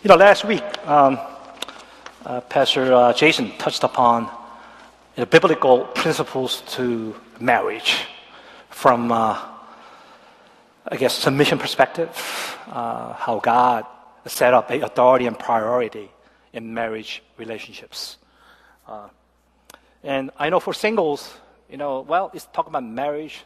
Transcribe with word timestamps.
You 0.00 0.06
know, 0.06 0.14
last 0.14 0.44
week, 0.44 0.62
um, 0.86 1.18
uh, 2.24 2.40
Pastor 2.42 2.94
uh, 2.94 3.12
Jason 3.12 3.50
touched 3.58 3.82
upon 3.82 4.26
you 5.16 5.22
know, 5.22 5.26
biblical 5.26 5.86
principles 5.86 6.62
to 6.76 7.16
marriage 7.40 8.06
from, 8.70 9.10
uh, 9.10 9.36
I 10.86 10.96
guess, 10.96 11.14
submission 11.14 11.58
perspective, 11.58 12.10
uh, 12.70 13.14
how 13.14 13.40
God 13.40 13.86
set 14.24 14.54
up 14.54 14.70
authority 14.70 15.26
and 15.26 15.36
priority 15.36 16.08
in 16.52 16.72
marriage 16.72 17.20
relationships. 17.36 18.18
Uh, 18.86 19.08
and 20.04 20.30
I 20.38 20.48
know 20.48 20.60
for 20.60 20.74
singles, 20.74 21.34
you 21.68 21.76
know, 21.76 22.02
well, 22.02 22.30
it's 22.34 22.46
talking 22.52 22.70
about 22.70 22.84
marriage. 22.84 23.44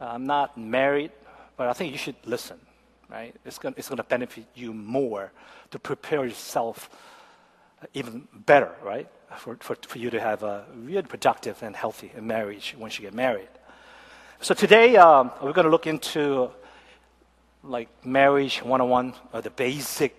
I'm 0.00 0.26
not 0.26 0.58
married, 0.58 1.12
but 1.56 1.68
I 1.68 1.74
think 1.74 1.92
you 1.92 1.98
should 1.98 2.16
listen, 2.24 2.58
right? 3.10 3.34
It's 3.44 3.58
going 3.58 3.74
it's 3.76 3.88
to 3.88 4.02
benefit 4.02 4.46
you 4.54 4.72
more 4.72 5.32
to 5.70 5.78
prepare 5.78 6.24
yourself 6.24 6.90
even 7.94 8.26
better, 8.32 8.72
right? 8.82 9.08
For, 9.38 9.56
for, 9.56 9.76
for 9.86 9.98
you 9.98 10.10
to 10.10 10.20
have 10.20 10.42
a 10.42 10.64
really 10.74 11.02
productive 11.02 11.62
and 11.62 11.74
healthy 11.74 12.12
marriage 12.20 12.74
once 12.78 12.98
you 12.98 13.04
get 13.04 13.14
married. 13.14 13.48
So 14.40 14.54
today, 14.54 14.96
um, 14.96 15.30
we're 15.42 15.52
going 15.52 15.64
to 15.64 15.70
look 15.70 15.86
into 15.86 16.50
like 17.62 17.88
marriage 18.04 18.62
101, 18.62 19.14
or 19.32 19.42
the 19.42 19.50
basic 19.50 20.14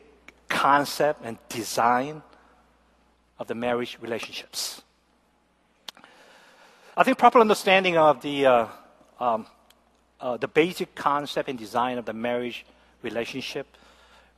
concept 0.49 1.21
and 1.23 1.37
design 1.49 2.21
of 3.39 3.47
the 3.47 3.55
marriage 3.55 3.97
relationships. 4.01 4.81
I 6.95 7.03
think 7.03 7.17
proper 7.17 7.39
understanding 7.39 7.97
of 7.97 8.21
the, 8.21 8.45
uh, 8.45 8.67
um, 9.19 9.45
uh, 10.19 10.37
the 10.37 10.47
basic 10.47 10.95
concept 10.95 11.47
and 11.47 11.57
design 11.57 11.97
of 11.97 12.05
the 12.05 12.13
marriage 12.13 12.65
relationship 13.01 13.67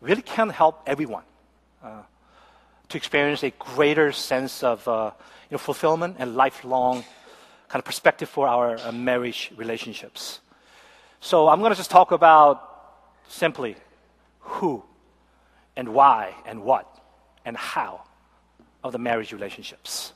really 0.02 0.22
can 0.22 0.50
help 0.50 0.82
everyone 0.86 1.24
uh, 1.84 2.02
to 2.90 2.98
experience 2.98 3.44
a 3.44 3.52
greater 3.52 4.12
sense 4.12 4.64
of 4.64 4.88
uh, 4.88 5.12
you 5.50 5.56
know, 5.56 5.58
fulfillment 5.58 6.16
and 6.20 6.36
lifelong 6.36 7.04
kind 7.68 7.80
of 7.80 7.86
perspective 7.86 8.30
for 8.30 8.48
our 8.48 8.78
uh, 8.78 8.92
marriage 8.92 9.52
relationships. 9.56 10.40
So 11.20 11.48
I'm 11.48 11.60
going 11.60 11.72
to 11.72 11.78
just 11.78 11.92
talk 11.92 12.12
about 12.12 12.64
simply 13.28 13.76
who 14.40 14.84
and 15.76 15.90
why 15.90 16.34
and 16.46 16.64
what 16.64 16.88
and 17.46 17.56
how 17.56 18.02
of 18.84 18.92
the 18.92 18.98
marriage 18.98 19.34
relationships. 19.34 20.14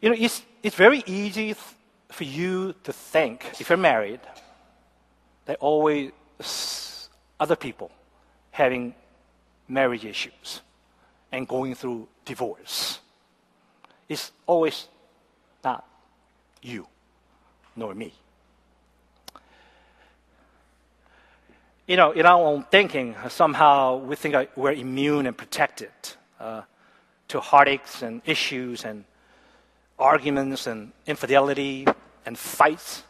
You 0.00 0.10
know, 0.10 0.16
it's, 0.18 0.42
it's 0.62 0.76
very 0.76 1.02
easy 1.06 1.54
for 2.10 2.24
you 2.24 2.74
to 2.84 2.92
think, 2.92 3.46
if 3.60 3.68
you're 3.68 3.78
married, 3.78 4.20
that 5.46 5.56
always 5.60 6.12
other 7.40 7.56
people 7.56 7.90
having 8.50 8.94
marriage 9.68 10.04
issues 10.04 10.60
and 11.32 11.48
going 11.48 11.74
through 11.74 12.08
divorce. 12.24 13.00
It's 14.08 14.32
always 14.46 14.88
not 15.64 15.84
you 16.62 16.86
nor 17.74 17.94
me. 17.94 18.12
You 21.86 21.96
know, 21.96 22.10
in 22.10 22.26
our 22.26 22.44
own 22.44 22.64
thinking, 22.64 23.14
somehow 23.28 23.98
we 23.98 24.16
think 24.16 24.48
we're 24.56 24.72
immune 24.72 25.26
and 25.26 25.36
protected 25.36 25.90
uh, 26.40 26.62
to 27.28 27.40
heartaches 27.40 28.02
and 28.02 28.22
issues 28.24 28.84
and 28.84 29.04
arguments 29.98 30.66
and 30.66 30.92
infidelity 31.06 31.86
and 32.24 32.36
fights, 32.36 33.04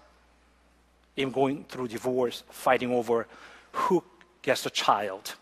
even 1.17 1.33
going 1.33 1.65
through 1.65 1.89
divorce, 1.89 2.43
fighting 2.51 2.93
over 2.93 3.27
who 3.73 4.03
gets 4.43 4.63
the 4.63 4.71
child, 4.71 5.35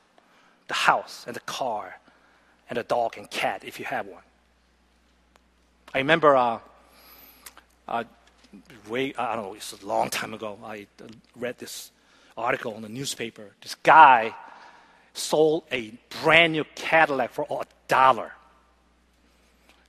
the 0.69 0.75
house 0.75 1.25
and 1.27 1.35
the 1.37 1.41
car, 1.41 1.99
and 2.69 2.77
the 2.77 2.83
dog 2.83 3.17
and 3.19 3.31
cat 3.31 3.63
if 3.65 3.79
you 3.79 3.85
have 3.85 4.07
one. 4.07 4.23
I 5.93 5.99
remember 5.99 6.37
uh, 6.37 6.59
uh, 7.87 8.05
way, 8.89 9.15
I 9.17 9.37
don't 9.37 9.45
know, 9.45 9.55
it's 9.55 9.73
a 9.73 9.87
long 9.87 10.11
time 10.11 10.35
ago, 10.35 10.59
I 10.65 10.87
read 11.37 11.59
this 11.59 11.91
article 12.37 12.75
in 12.75 12.83
the 12.83 12.89
newspaper. 12.89 13.51
This 13.63 13.75
guy 13.77 14.35
sold 15.13 15.65
a 15.71 15.93
brand 16.23 16.53
new 16.53 16.65
Cadillac 16.75 17.31
for 17.31 17.47
a 17.49 17.65
dollar. 17.89 18.33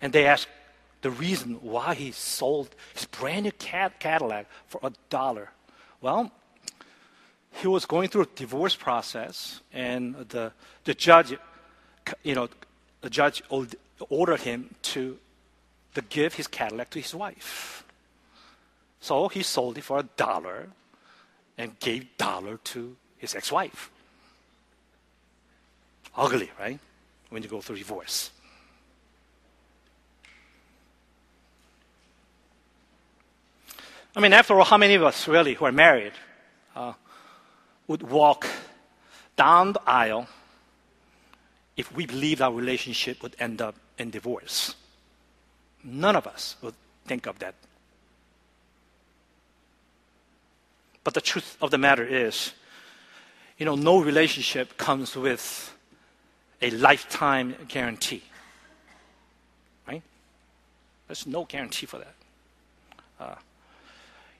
And 0.02 0.14
they 0.14 0.26
asked 0.26 0.48
the 1.02 1.10
reason 1.10 1.56
why 1.62 1.96
he 1.96 2.12
sold 2.12 2.76
his 2.94 3.06
brand 3.06 3.44
new 3.44 3.52
Cadillac 3.52 4.48
for 4.68 4.80
a 4.84 4.92
dollar. 5.10 5.50
Well, 6.02 6.32
he 7.62 7.68
was 7.68 7.86
going 7.86 8.10
through 8.10 8.24
a 8.24 8.28
divorce 8.36 8.76
process, 8.76 9.62
and 9.72 10.16
the, 10.30 10.52
the 10.84 10.94
judge, 10.94 11.34
you 12.24 12.36
know, 12.36 12.50
the 13.02 13.10
judge 13.10 13.42
ordered 14.10 14.42
him 14.42 14.76
to, 14.82 15.18
to 15.94 16.02
give 16.02 16.34
his 16.34 16.48
Cadillac 16.48 16.90
to 16.92 17.00
his 17.00 17.16
wife. 17.16 17.84
So 19.00 19.30
he 19.30 19.44
sold 19.44 19.78
it 19.78 19.84
for 19.84 20.00
a 20.00 20.04
dollar 20.18 20.70
and 21.58 21.80
gave 21.80 22.18
dollar 22.18 22.58
to 22.58 22.96
his 23.18 23.36
ex-wife. 23.36 23.92
Ugly, 26.18 26.52
right? 26.60 26.80
When 27.30 27.44
you 27.44 27.50
go 27.50 27.62
through 27.62 27.78
divorce. 27.78 28.32
I 34.16 34.22
mean, 34.22 34.32
after 34.32 34.58
all, 34.58 34.64
how 34.64 34.78
many 34.78 34.94
of 34.94 35.04
us 35.04 35.28
really 35.28 35.56
who 35.56 35.66
are 35.66 35.72
married 35.72 36.14
uh, 36.76 36.94
would 37.88 38.02
walk 38.02 38.48
down 39.36 39.74
the 39.74 39.82
aisle 39.86 40.28
if 41.76 41.94
we 41.94 42.06
believed 42.06 42.42
our 42.42 42.54
relationship 42.54 43.22
would 43.22 43.36
end 43.40 43.62
up 43.62 43.76
in 43.98 44.12
divorce? 44.12 44.76
None 45.84 46.16
of 46.16 46.28
us 46.28 46.56
would 46.62 46.76
think 47.06 47.28
of 47.28 47.40
that. 47.40 47.56
But 51.04 51.14
the 51.14 51.22
truth 51.22 51.58
of 51.62 51.70
the 51.70 51.78
matter 51.78 52.04
is, 52.04 52.54
you 53.58 53.66
know, 53.66 53.76
no 53.76 54.02
relationship 54.02 54.78
comes 54.78 55.16
with 55.16 55.74
a 56.62 56.72
lifetime 56.72 57.56
guarantee. 57.68 58.24
Right? 59.88 60.02
There's 61.08 61.28
no 61.28 61.44
guarantee 61.44 61.86
for 61.86 62.00
that. 62.00 62.16
Uh, 63.20 63.36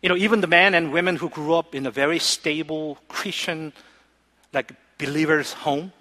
you 0.06 0.10
know, 0.10 0.16
even 0.16 0.40
the 0.40 0.46
men 0.46 0.76
and 0.76 0.94
women 0.94 1.16
who 1.16 1.30
grew 1.30 1.56
up 1.56 1.74
in 1.74 1.88
a 1.88 1.90
very 1.90 2.20
stable 2.20 3.00
Christian, 3.08 3.74
like 4.54 4.72
believers' 5.00 5.54
home, 5.54 5.92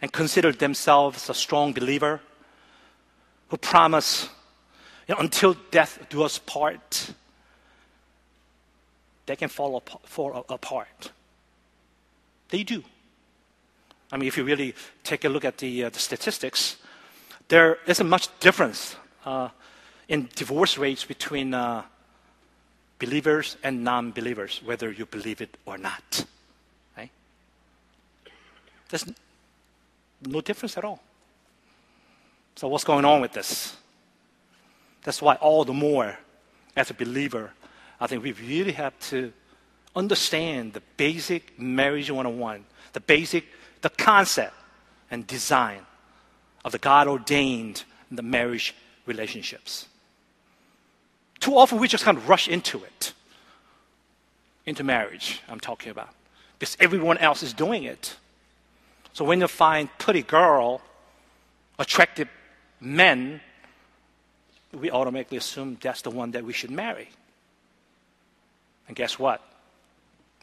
and 0.00 0.12
considered 0.12 0.60
themselves 0.60 1.28
a 1.28 1.34
strong 1.34 1.72
believer, 1.72 2.20
who 3.48 3.56
promise, 3.56 4.28
you 5.08 5.16
know, 5.16 5.20
until 5.20 5.56
death 5.72 6.06
do 6.08 6.22
us 6.22 6.38
part, 6.38 7.10
they 9.26 9.34
can 9.34 9.48
fall, 9.48 9.78
apart, 9.78 10.06
fall 10.06 10.46
apart. 10.48 11.10
They 12.50 12.62
do. 12.62 12.84
I 14.12 14.18
mean, 14.18 14.28
if 14.28 14.36
you 14.36 14.44
really 14.44 14.76
take 15.02 15.24
a 15.24 15.28
look 15.28 15.44
at 15.44 15.58
the, 15.58 15.86
uh, 15.86 15.90
the 15.90 15.98
statistics, 15.98 16.76
there 17.48 17.78
isn't 17.88 18.08
much 18.08 18.28
difference 18.38 18.94
uh, 19.24 19.48
in 20.06 20.28
divorce 20.36 20.78
rates 20.78 21.04
between 21.04 21.54
uh, 21.54 21.82
believers 23.02 23.56
and 23.64 23.82
non 23.82 24.12
believers, 24.12 24.60
whether 24.64 24.90
you 24.92 25.06
believe 25.06 25.40
it 25.40 25.56
or 25.66 25.76
not. 25.76 26.24
Right? 26.96 27.10
There's 28.88 29.04
no 30.24 30.40
difference 30.40 30.78
at 30.78 30.84
all. 30.84 31.00
So, 32.54 32.68
what's 32.68 32.84
going 32.84 33.04
on 33.04 33.20
with 33.20 33.32
this? 33.32 33.76
That's 35.02 35.20
why, 35.20 35.34
all 35.34 35.64
the 35.64 35.72
more, 35.72 36.16
as 36.76 36.90
a 36.90 36.94
believer, 36.94 37.50
I 38.00 38.06
think 38.06 38.22
we 38.22 38.32
really 38.32 38.72
have 38.72 38.98
to 39.10 39.32
understand 39.96 40.74
the 40.74 40.82
basic 40.96 41.58
marriage 41.58 42.08
101, 42.08 42.64
the 42.92 43.00
basic, 43.00 43.44
the 43.80 43.90
concept 43.90 44.54
and 45.10 45.26
design 45.26 45.80
of 46.64 46.70
the 46.70 46.78
God 46.78 47.08
ordained 47.08 47.82
the 48.12 48.22
marriage 48.22 48.76
relationships. 49.06 49.88
Too 51.42 51.56
often 51.56 51.78
we 51.78 51.88
just 51.88 52.04
kind 52.04 52.16
of 52.16 52.28
rush 52.28 52.46
into 52.46 52.84
it, 52.84 53.12
into 54.64 54.84
marriage, 54.84 55.40
I'm 55.48 55.58
talking 55.58 55.90
about, 55.90 56.10
because 56.56 56.76
everyone 56.78 57.18
else 57.18 57.42
is 57.42 57.52
doing 57.52 57.82
it. 57.82 58.14
So 59.12 59.24
when 59.24 59.40
you 59.40 59.48
find 59.48 59.88
pretty 59.98 60.22
girl, 60.22 60.80
attractive 61.80 62.28
men, 62.80 63.40
we 64.72 64.92
automatically 64.92 65.36
assume 65.36 65.78
that's 65.80 66.02
the 66.02 66.10
one 66.10 66.30
that 66.30 66.44
we 66.44 66.52
should 66.52 66.70
marry. 66.70 67.08
And 68.86 68.94
guess 68.94 69.18
what? 69.18 69.42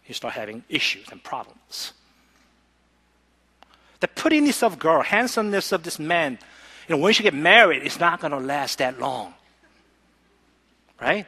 You 0.05 0.13
start 0.13 0.33
having 0.33 0.65
issues 0.67 1.07
and 1.13 1.23
problems. 1.23 1.93
The 4.01 4.09
prettiness 4.09 4.63
of 4.63 4.77
girl, 4.79 5.01
handsomeness 5.01 5.71
of 5.71 5.83
this 5.83 5.97
man, 5.97 6.39
you 6.89 6.97
know, 6.97 7.01
once 7.01 7.19
you 7.19 7.23
get 7.23 7.33
married, 7.33 7.83
it's 7.83 8.01
not 8.01 8.19
going 8.19 8.31
to 8.31 8.39
last 8.39 8.79
that 8.79 8.99
long. 8.99 9.33
Right? 11.01 11.25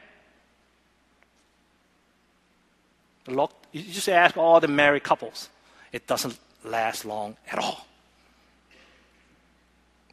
Look, 3.27 3.51
you 3.71 3.83
just 3.83 4.09
ask 4.09 4.35
all 4.37 4.59
the 4.59 4.67
married 4.67 5.03
couples. 5.03 5.49
It 5.91 6.07
doesn't 6.07 6.37
last 6.63 7.05
long 7.05 7.37
at 7.51 7.59
all. 7.59 7.87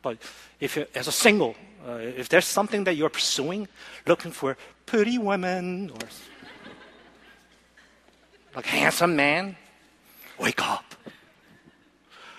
But 0.02 0.19
if 0.60 0.78
as 0.96 1.08
a 1.08 1.12
single, 1.12 1.56
uh, 1.87 1.94
if 1.94 2.28
there's 2.28 2.44
something 2.44 2.84
that 2.84 2.96
you're 2.96 3.10
pursuing, 3.10 3.69
looking 4.06 4.32
for 4.32 4.56
pretty 4.87 5.19
women 5.19 5.90
or 5.90 6.08
like 8.54 8.66
handsome 8.66 9.16
man, 9.16 9.56
wake 10.38 10.62
up. 10.62 10.94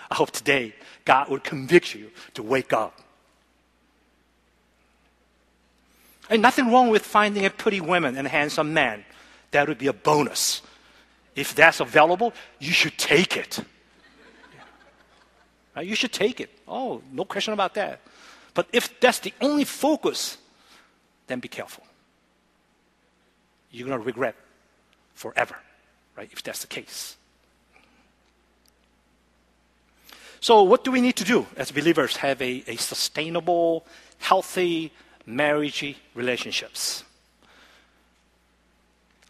I 0.10 0.16
hope 0.16 0.32
today 0.32 0.74
God 1.06 1.30
would 1.30 1.44
convict 1.44 1.94
you 1.94 2.12
to 2.34 2.44
wake 2.44 2.74
up. 2.74 3.00
And 6.30 6.42
nothing 6.42 6.72
wrong 6.72 6.90
with 6.90 7.04
finding 7.04 7.46
a 7.46 7.50
pretty 7.50 7.82
woman 7.82 8.16
and 8.16 8.28
a 8.28 8.30
handsome 8.30 8.74
man. 8.74 9.04
That 9.52 9.68
would 9.68 9.80
be 9.80 9.88
a 9.88 9.94
bonus. 9.94 10.62
If 11.36 11.56
that's 11.56 11.80
available, 11.80 12.34
you 12.60 12.72
should 12.72 12.98
take 12.98 13.36
it. 13.36 13.60
Right? 15.76 15.88
You 15.88 15.96
should 15.96 16.12
take 16.12 16.40
it. 16.40 16.50
Oh, 16.68 17.02
no 17.12 17.26
question 17.26 17.54
about 17.54 17.74
that. 17.76 18.02
But 18.54 18.68
if 18.72 19.00
that's 19.00 19.20
the 19.20 19.34
only 19.42 19.64
focus, 19.64 20.38
then 21.28 21.40
be 21.40 21.48
careful. 21.48 21.84
You're 23.72 23.88
going 23.88 24.00
to 24.00 24.06
regret 24.06 24.36
forever, 25.14 25.56
right? 26.18 26.30
If 26.32 26.44
that's 26.44 26.62
the 26.62 26.68
case. 26.68 27.16
So, 30.42 30.64
what 30.64 30.84
do 30.84 30.92
we 30.92 31.02
need 31.02 31.16
to 31.18 31.24
do 31.24 31.46
as 31.58 31.72
believers? 31.72 32.16
Have 32.18 32.42
a, 32.42 32.64
a 32.68 32.76
sustainable, 32.78 33.86
healthy 34.20 34.92
marriage 35.30 35.96
relationships. 36.16 37.04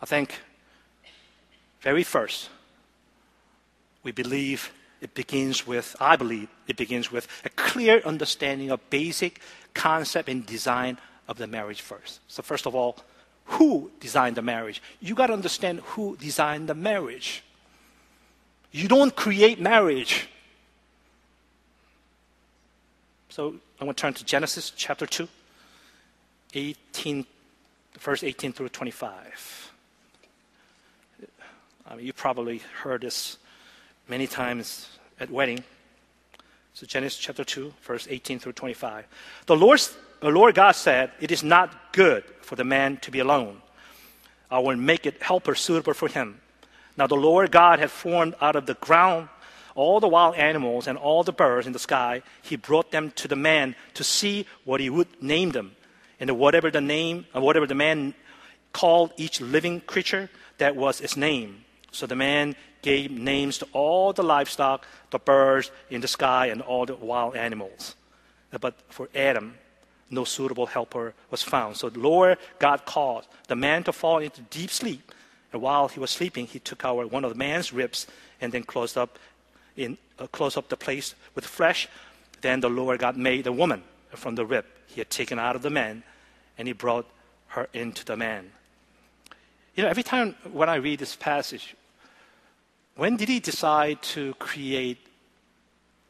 I 0.02 0.06
think, 0.06 0.40
very 1.82 2.04
first, 2.04 2.50
we 4.04 4.12
believe 4.12 4.72
it 5.02 5.14
begins 5.14 5.68
with, 5.68 5.96
I 6.00 6.16
believe 6.16 6.48
it 6.68 6.78
begins 6.78 7.12
with 7.12 7.28
a 7.46 7.50
clear 7.50 8.02
understanding 8.06 8.72
of 8.72 8.90
basic 8.90 9.42
concept 9.74 10.30
and 10.30 10.46
design 10.46 10.98
of 11.28 11.38
the 11.38 11.48
marriage 11.48 11.82
first. 11.82 12.20
So, 12.28 12.42
first 12.42 12.66
of 12.66 12.76
all, 12.76 12.98
who 13.46 13.92
designed 14.00 14.36
the 14.38 14.42
marriage? 14.42 14.82
You 15.00 15.16
got 15.16 15.28
to 15.28 15.34
understand 15.34 15.80
who 15.82 16.16
designed 16.18 16.70
the 16.70 16.76
marriage. 16.76 17.44
You 18.72 18.88
don't 18.88 19.16
create 19.16 19.60
marriage. 19.60 20.28
So, 23.30 23.56
I'm 23.80 23.86
going 23.86 23.96
to 23.96 24.02
turn 24.02 24.14
to 24.14 24.26
Genesis 24.26 24.72
chapter 24.76 25.06
2, 25.06 25.28
18, 26.54 27.26
verse 28.00 28.24
18 28.24 28.54
through 28.54 28.70
25. 28.70 29.72
I 31.88 31.96
mean, 31.96 32.06
you 32.06 32.14
probably 32.14 32.62
heard 32.82 33.02
this 33.02 33.38
many 34.08 34.28
times 34.28 34.88
at 35.20 35.30
wedding. 35.30 35.64
So 36.74 36.86
Genesis 36.86 37.20
chapter 37.20 37.44
2, 37.44 37.74
verse 37.82 38.08
18 38.10 38.40
through 38.40 38.54
25. 38.54 39.06
The 39.48 39.56
Lord, 39.56 39.82
the 40.22 40.30
Lord 40.30 40.56
God 40.56 40.74
said, 40.74 41.12
It 41.20 41.32
is 41.32 41.44
not 41.44 41.94
good 41.94 42.24
for 42.42 42.56
the 42.56 42.64
man 42.64 42.98
to 42.98 43.12
be 43.12 43.20
alone. 43.20 43.62
I 44.52 44.60
will 44.60 44.78
make 44.78 45.06
it 45.06 45.22
helper 45.22 45.56
suitable 45.56 45.94
for 45.94 46.08
him. 46.08 46.42
Now 46.98 47.08
the 47.08 47.16
Lord 47.16 47.52
God 47.52 47.80
had 47.80 47.92
formed 47.92 48.36
out 48.42 48.56
of 48.56 48.66
the 48.66 48.74
ground 48.76 49.30
all 49.76 50.00
the 50.00 50.08
wild 50.08 50.36
animals 50.36 50.88
and 50.88 50.98
all 50.98 51.24
the 51.24 51.32
birds 51.32 51.66
in 51.66 51.74
the 51.74 51.80
sky. 51.80 52.22
He 52.42 52.56
brought 52.56 52.92
them 52.92 53.12
to 53.12 53.28
the 53.28 53.36
man 53.36 53.76
to 53.94 54.04
see 54.04 54.46
what 54.66 54.82
he 54.82 54.90
would 54.90 55.22
name 55.22 55.52
them. 55.52 55.76
And 56.20 56.38
whatever 56.38 56.70
the 56.70 56.82
name, 56.82 57.26
whatever 57.34 57.66
the 57.66 57.76
man 57.76 58.14
called 58.74 59.14
each 59.18 59.42
living 59.42 59.82
creature, 59.82 60.30
that 60.58 60.76
was 60.76 61.02
its 61.02 61.16
name. 61.16 61.64
So 61.92 62.06
the 62.06 62.16
man 62.16 62.56
gave 62.82 63.12
names 63.12 63.58
to 63.60 63.68
all 63.74 64.14
the 64.14 64.24
livestock, 64.24 64.86
the 65.12 65.20
birds 65.20 65.72
in 65.90 66.02
the 66.02 66.08
sky, 66.08 66.48
and 66.48 66.62
all 66.62 66.86
the 66.86 66.96
wild 66.96 67.36
animals. 67.36 67.96
But 68.60 68.76
for 68.90 69.10
Adam, 69.16 69.56
no 70.10 70.24
suitable 70.24 70.66
helper 70.66 71.14
was 71.30 71.42
found. 71.42 71.78
So 71.78 71.90
the 71.90 72.00
Lord 72.00 72.38
God 72.58 72.86
caused 72.86 73.28
the 73.48 73.56
man 73.56 73.84
to 73.84 73.94
fall 73.94 74.20
into 74.20 74.42
deep 74.42 74.72
sleep. 74.72 75.12
And 75.52 75.62
while 75.62 75.88
he 75.88 76.00
was 76.00 76.12
sleeping, 76.12 76.48
he 76.48 76.60
took 76.60 76.86
out 76.86 77.12
one 77.12 77.24
of 77.24 77.32
the 77.32 77.38
man's 77.38 77.74
ribs 77.74 78.08
and 78.42 78.52
then 78.52 78.64
closed 78.64 78.98
up, 78.98 79.18
in, 79.76 79.98
uh, 80.18 80.28
closed 80.28 80.58
up 80.58 80.70
the 80.70 80.78
place 80.78 81.16
with 81.36 81.46
flesh. 81.46 81.88
Then 82.42 82.60
the 82.60 82.70
Lord 82.70 83.00
God 83.00 83.18
made 83.18 83.44
the 83.44 83.52
woman 83.52 83.84
from 84.12 84.36
the 84.36 84.46
rib 84.46 84.66
he 84.90 85.00
had 85.00 85.10
taken 85.10 85.40
out 85.40 85.56
of 85.56 85.62
the 85.62 85.70
man, 85.70 86.04
and 86.58 86.68
he 86.68 86.74
brought 86.74 87.08
her 87.48 87.70
into 87.74 88.04
the 88.04 88.18
man. 88.18 88.52
You 89.76 89.84
know, 89.84 89.90
every 89.90 90.04
time 90.04 90.36
when 90.52 90.68
I 90.68 90.76
read 90.76 91.00
this 91.00 91.16
passage, 91.16 91.76
when 92.96 93.16
did 93.16 93.30
he 93.30 93.40
decide 93.40 94.02
to 94.14 94.34
create 94.36 94.98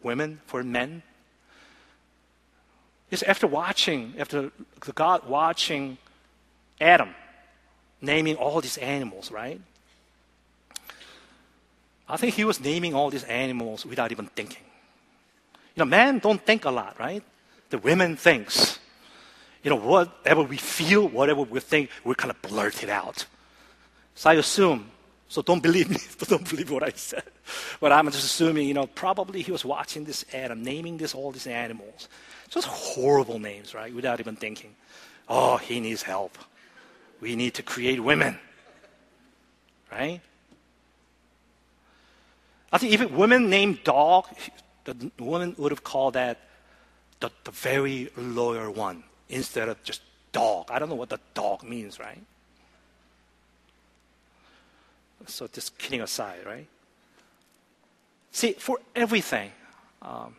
women 0.02 0.42
for 0.48 0.64
men? 0.64 1.04
It's 3.12 3.24
after 3.24 3.48
watching, 3.48 4.16
after 4.18 4.52
the 4.86 4.94
God 4.94 5.28
watching 5.28 5.98
Adam 6.80 7.14
naming 8.02 8.36
all 8.36 8.62
these 8.62 8.78
animals, 8.78 9.32
right? 9.32 9.60
I 12.08 12.18
think 12.18 12.34
he 12.36 12.46
was 12.46 12.60
naming 12.60 12.96
all 12.96 13.10
these 13.10 13.26
animals 13.26 13.86
without 13.86 14.12
even 14.12 14.28
thinking. 14.28 14.64
You 15.76 15.82
know, 15.82 15.86
men 15.86 16.20
don't 16.20 16.42
think 16.44 16.66
a 16.66 16.72
lot, 16.72 17.00
right? 17.00 17.24
The 17.70 17.78
women 17.78 18.16
thinks. 18.16 18.80
You 19.64 19.70
know, 19.70 19.76
whatever 19.76 20.44
we 20.44 20.58
feel, 20.58 21.08
whatever 21.08 21.42
we 21.42 21.60
think, 21.60 21.90
we 22.04 22.16
kind 22.16 22.32
of 22.32 22.42
blurt 22.42 22.82
it 22.84 22.90
out. 22.90 23.26
So 24.16 24.30
I 24.30 24.34
assume 24.36 24.92
so 25.30 25.44
don't 25.44 25.62
believe 25.62 25.90
me. 25.90 25.98
don't 26.28 26.50
believe 26.50 26.72
what 26.72 26.84
I 26.84 26.92
said. 26.96 27.24
But 27.80 27.92
I'm 27.92 28.08
just 28.08 28.26
assuming, 28.26 28.68
you 28.68 28.74
know, 28.74 28.88
probably 28.88 29.44
he 29.44 29.52
was 29.52 29.64
watching 29.64 30.04
this 30.04 30.26
Adam, 30.34 30.64
naming 30.64 30.98
this 30.98 31.14
all 31.14 31.32
these 31.32 31.46
animals. 31.46 32.10
Just 32.50 32.68
horrible 32.68 33.38
names, 33.38 33.76
right? 33.76 33.94
Without 33.94 34.20
even 34.20 34.36
thinking. 34.36 34.76
Oh, 35.30 35.58
he 35.58 35.80
needs 35.80 36.02
help. 36.02 36.36
We 37.22 37.36
need 37.36 37.54
to 37.54 37.64
create 37.64 38.00
women. 38.04 38.40
Right? 39.92 40.20
I 42.72 42.78
think 42.80 42.94
if 42.94 43.12
women 43.12 43.52
named 43.52 43.84
dog, 43.84 44.26
the 44.86 45.12
woman 45.20 45.54
would 45.60 45.72
have 45.72 45.84
called 45.84 46.16
that 46.16 46.40
the, 47.20 47.30
the 47.44 47.52
very 47.52 48.10
loyal 48.16 48.72
one 48.72 49.04
instead 49.30 49.70
of 49.70 49.82
just 49.84 50.02
dog. 50.32 50.70
I 50.72 50.80
don't 50.80 50.90
know 50.90 50.96
what 50.96 51.10
the 51.10 51.20
dog 51.34 51.64
means, 51.64 52.00
right? 52.00 52.22
So 55.28 55.48
just 55.48 55.78
kidding 55.78 56.02
aside, 56.02 56.46
right? 56.46 56.68
See, 58.32 58.54
for 58.54 58.80
everything, 58.96 59.52
um, 60.02 60.36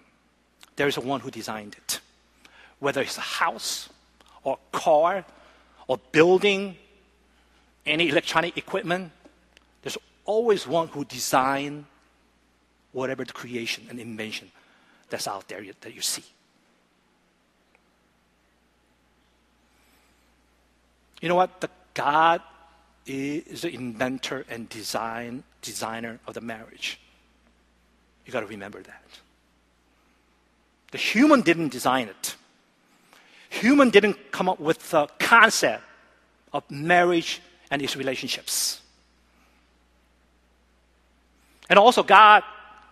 there 0.77 0.89
is 0.89 0.97
a 0.97 1.01
one 1.01 1.21
who 1.21 1.31
designed 1.31 1.77
it. 1.77 2.01
Whether 2.79 3.03
it's 3.03 3.19
a 3.19 3.21
house 3.21 3.89
or 4.43 4.59
car 4.73 5.25
or 5.87 5.99
building, 6.13 6.77
any 7.85 8.09
electronic 8.09 8.57
equipment, 8.57 9.13
there's 9.83 9.99
always 10.25 10.67
one 10.67 10.89
who 10.89 11.05
designed 11.05 11.85
whatever 12.93 13.25
the 13.25 13.33
creation 13.33 13.87
and 13.91 14.01
invention 14.01 14.51
that's 15.11 15.29
out 15.29 15.49
there 15.49 15.63
that 15.81 15.95
you 15.95 16.01
see. 16.01 16.25
You 21.21 21.29
know 21.29 21.35
what? 21.35 21.61
The 21.61 21.71
God 21.95 22.41
is 23.07 23.62
the 23.62 23.73
inventor 23.73 24.45
and 24.49 24.69
design, 24.69 25.43
designer 25.62 26.19
of 26.27 26.35
the 26.35 26.41
marriage. 26.41 27.00
You 28.25 28.33
got 28.33 28.41
to 28.41 28.47
remember 28.47 28.83
that. 28.83 29.05
The 30.93 30.99
human 30.99 31.43
didn't 31.43 31.71
design 31.71 32.09
it. 32.09 32.37
Human 33.49 33.91
didn't 33.91 34.31
come 34.31 34.49
up 34.49 34.61
with 34.61 34.91
the 34.91 35.09
concept 35.19 35.83
of 36.53 36.69
marriage 36.71 37.41
and 37.71 37.83
its 37.83 37.97
relationships. 37.97 38.81
And 41.69 41.79
also, 41.79 42.03
God, 42.03 42.43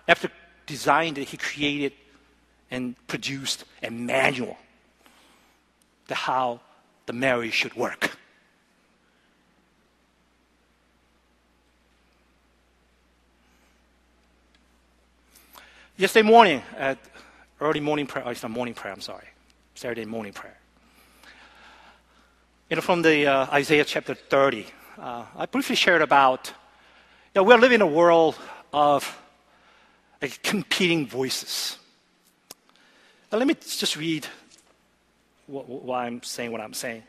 after 0.06 0.30
designed 0.66 1.18
it, 1.18 1.28
He 1.28 1.36
created 1.36 1.92
and 2.70 2.94
produced 3.06 3.64
a 3.82 3.90
manual 3.90 4.56
to 6.08 6.14
how 6.14 6.60
the 7.06 7.12
marriage 7.12 7.54
should 7.54 7.74
work. 7.74 8.17
Yesterday 15.98 16.28
morning, 16.28 16.62
at 16.76 16.96
early 17.60 17.80
morning 17.80 18.06
prayer, 18.06 18.24
oh, 18.24 18.30
it's 18.30 18.44
not 18.44 18.52
morning 18.52 18.72
prayer, 18.72 18.94
I'm 18.94 19.00
sorry, 19.00 19.26
Saturday 19.74 20.04
morning 20.04 20.32
prayer. 20.32 20.56
You 22.70 22.76
know, 22.76 22.82
from 22.82 23.02
the 23.02 23.26
uh, 23.26 23.46
Isaiah 23.50 23.84
chapter 23.84 24.14
30, 24.14 24.64
uh, 24.96 25.24
I 25.36 25.46
briefly 25.46 25.74
shared 25.74 26.00
about, 26.00 26.52
you 27.34 27.40
know, 27.40 27.42
we're 27.42 27.58
living 27.58 27.74
in 27.74 27.80
a 27.80 27.86
world 27.88 28.36
of 28.72 29.20
like, 30.22 30.40
competing 30.44 31.04
voices. 31.04 31.78
Now, 33.32 33.38
let 33.38 33.48
me 33.48 33.54
just 33.54 33.96
read 33.96 34.24
what, 35.48 35.68
why 35.68 36.06
I'm 36.06 36.22
saying 36.22 36.52
what 36.52 36.60
I'm 36.60 36.74
saying. 36.74 37.02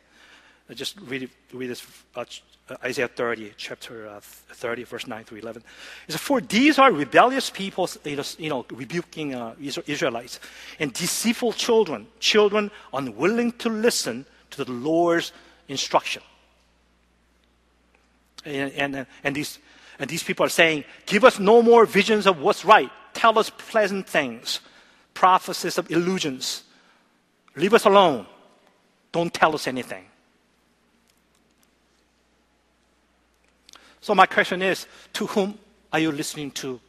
Just 0.73 0.99
read, 1.01 1.29
read 1.53 1.69
this 1.69 1.85
uh, 2.15 2.23
uh, 2.69 2.75
Isaiah 2.83 3.07
30, 3.07 3.53
chapter 3.57 4.07
uh, 4.07 4.19
30, 4.19 4.83
verse 4.83 5.07
9 5.07 5.23
through 5.23 5.39
11. 5.39 5.63
It 6.07 6.11
says, 6.11 6.21
For 6.21 6.39
these 6.39 6.77
are 6.77 6.91
rebellious 6.91 7.49
people, 7.49 7.89
you 8.05 8.49
know, 8.49 8.65
rebuking 8.71 9.33
uh, 9.33 9.55
Israelites, 9.59 10.39
and 10.79 10.93
deceitful 10.93 11.53
children, 11.53 12.07
children 12.19 12.69
unwilling 12.93 13.53
to 13.53 13.69
listen 13.69 14.25
to 14.51 14.63
the 14.63 14.71
Lord's 14.71 15.31
instruction. 15.67 16.21
And, 18.45 18.71
and, 18.73 19.07
and, 19.23 19.35
these, 19.35 19.57
and 19.97 20.09
these 20.09 20.23
people 20.23 20.45
are 20.45 20.49
saying, 20.49 20.83
Give 21.07 21.23
us 21.23 21.39
no 21.39 21.61
more 21.61 21.85
visions 21.85 22.27
of 22.27 22.39
what's 22.39 22.63
right. 22.63 22.91
Tell 23.13 23.39
us 23.39 23.49
pleasant 23.49 24.07
things, 24.07 24.59
prophecies 25.13 25.77
of 25.79 25.89
illusions. 25.89 26.63
Leave 27.55 27.73
us 27.73 27.85
alone. 27.85 28.27
Don't 29.11 29.33
tell 29.33 29.55
us 29.55 29.67
anything. 29.67 30.05
So, 34.01 34.15
my 34.15 34.25
question 34.25 34.61
is 34.61 34.87
to 35.13 35.27
whom 35.27 35.57
are 35.91 35.99
you 35.99 36.11
listening 36.11 36.51
to 36.51 36.79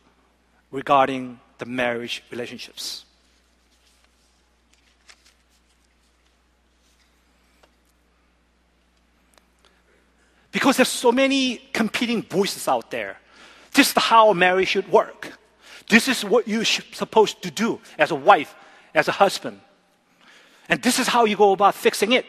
regarding 0.70 1.40
the 1.58 1.66
marriage 1.66 2.22
relationships? 2.30 3.04
Because 10.52 10.76
there's 10.76 10.88
so 10.88 11.12
many 11.12 11.58
competing 11.72 12.22
voices 12.22 12.66
out 12.66 12.90
there. 12.90 13.18
This 13.72 13.90
is 13.90 14.02
how 14.02 14.32
marriage 14.32 14.68
should 14.68 14.90
work. 14.90 15.32
This 15.88 16.08
is 16.08 16.24
what 16.24 16.48
you're 16.48 16.64
supposed 16.64 17.42
to 17.42 17.50
do 17.50 17.80
as 17.98 18.10
a 18.10 18.14
wife, 18.14 18.54
as 18.94 19.08
a 19.08 19.12
husband. 19.12 19.60
And 20.68 20.82
this 20.82 20.98
is 20.98 21.08
how 21.08 21.24
you 21.24 21.36
go 21.36 21.52
about 21.52 21.74
fixing 21.74 22.12
it. 22.12 22.26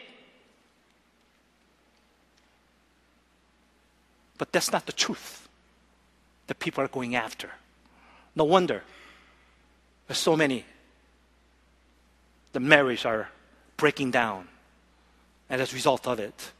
But 4.42 4.50
that's 4.50 4.72
not 4.72 4.86
the 4.86 4.92
truth 4.92 5.48
that 6.48 6.58
people 6.58 6.82
are 6.82 6.88
going 6.88 7.14
after. 7.14 7.48
No 8.34 8.42
wonder 8.42 8.82
there's 10.08 10.18
so 10.18 10.34
many. 10.34 10.64
The 12.52 12.58
marriages 12.58 13.04
are 13.04 13.28
breaking 13.76 14.10
down. 14.10 14.48
And 15.48 15.62
as 15.62 15.70
a 15.70 15.76
result 15.76 16.08
of 16.08 16.18
it, 16.18 16.50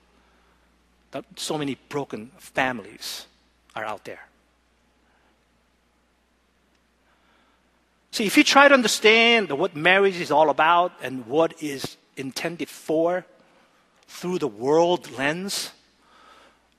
that 1.11 1.25
so 1.35 1.59
many 1.59 1.77
broken 1.89 2.31
families 2.39 3.27
are 3.75 3.85
out 3.85 4.05
there. 4.05 4.29
See, 8.13 8.27
if 8.27 8.37
you 8.37 8.45
try 8.45 8.69
to 8.69 8.75
understand 8.75 9.51
what 9.51 9.75
marriage 9.75 10.21
is 10.21 10.31
all 10.31 10.51
about 10.51 10.93
and 11.03 11.27
what 11.27 11.61
is 11.61 11.97
intended 12.17 12.69
for 12.69 13.27
through 14.07 14.39
the 14.39 14.47
world 14.47 15.11
lens, 15.19 15.73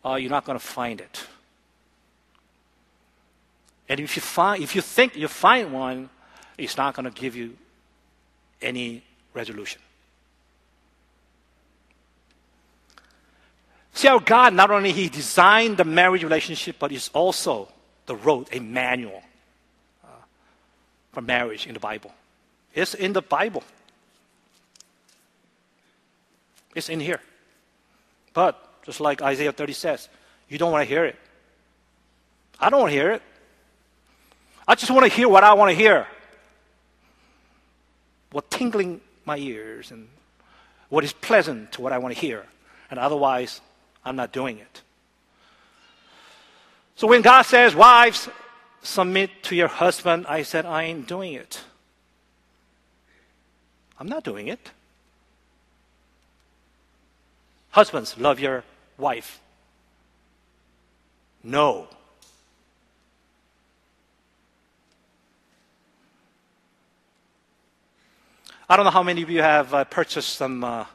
uh, 0.06 0.16
you're 0.16 0.30
not 0.30 0.46
going 0.46 0.60
to 0.60 0.66
find 0.66 1.00
it. 1.02 1.26
And 3.90 4.00
if 4.00 4.16
you, 4.16 4.22
find, 4.22 4.64
if 4.64 4.76
you 4.76 4.82
think 4.82 5.16
you 5.16 5.28
find 5.28 5.74
one, 5.74 6.10
it's 6.58 6.78
not 6.78 6.96
going 6.96 7.06
to 7.06 7.12
give 7.12 7.36
you 7.36 7.56
any 8.62 9.04
resolution. 9.34 9.82
See 13.94 14.08
how 14.08 14.20
God 14.20 14.54
not 14.54 14.72
only 14.72 14.92
He 14.92 15.10
designed 15.10 15.78
the 15.78 15.86
marriage 15.86 16.24
relationship, 16.24 16.78
but 16.80 16.92
He's 16.92 17.10
also 17.10 17.70
the 18.06 18.16
wrote 18.16 18.50
a 18.52 18.60
manual 18.60 19.22
uh, 20.04 20.08
for 21.12 21.22
marriage 21.22 21.68
in 21.68 21.74
the 21.74 21.80
Bible. 21.80 22.12
It's 22.74 22.96
in 22.96 23.14
the 23.14 23.22
Bible. 23.22 23.64
It's 26.76 26.90
in 26.90 27.00
here. 27.00 27.22
But 28.34 28.73
just 28.86 29.00
like 29.00 29.22
Isaiah 29.22 29.52
30 29.52 29.74
says. 29.74 30.10
You 30.50 30.58
don't 30.58 30.72
want 30.72 30.88
to 30.88 30.94
hear 30.94 31.06
it. 31.06 31.16
I 32.60 32.70
don't 32.70 32.82
want 32.82 32.92
to 32.92 32.98
hear 32.98 33.12
it. 33.12 33.22
I 34.68 34.76
just 34.76 34.92
want 34.92 35.06
to 35.06 35.12
hear 35.12 35.28
what 35.28 35.44
I 35.44 35.54
want 35.54 35.72
to 35.72 35.76
hear. 35.76 36.08
What 38.32 38.50
tingling 38.50 39.02
my 39.26 39.38
ears 39.38 39.92
and 39.92 40.08
what 40.90 41.04
is 41.04 41.14
pleasant 41.14 41.74
to 41.74 41.82
what 41.82 41.92
I 41.92 41.98
want 41.98 42.14
to 42.14 42.20
hear. 42.20 42.46
And 42.90 43.00
otherwise, 43.00 43.62
I'm 44.06 44.16
not 44.16 44.32
doing 44.32 44.60
it. 44.60 44.82
So 46.96 47.08
when 47.08 47.22
God 47.22 47.42
says, 47.44 47.76
Wives, 47.76 48.30
submit 48.82 49.32
to 49.44 49.56
your 49.56 49.68
husband, 49.68 50.28
I 50.28 50.44
said, 50.44 50.66
I 50.66 50.84
ain't 50.84 51.08
doing 51.08 51.34
it. 51.34 51.62
I'm 54.00 54.08
not 54.08 54.24
doing 54.24 54.48
it. 54.48 54.72
Husbands, 57.72 58.18
love 58.18 58.40
your 58.40 58.64
wife? 59.04 59.40
No. 61.44 61.88
I 68.70 68.76
don't 68.76 68.86
know 68.86 68.92
how 68.92 69.04
many 69.04 69.22
of 69.22 69.30
you 69.30 69.42
have 69.42 69.74
uh, 69.74 69.84
purchased 69.84 70.36
some 70.36 70.64
uh, 70.64 70.86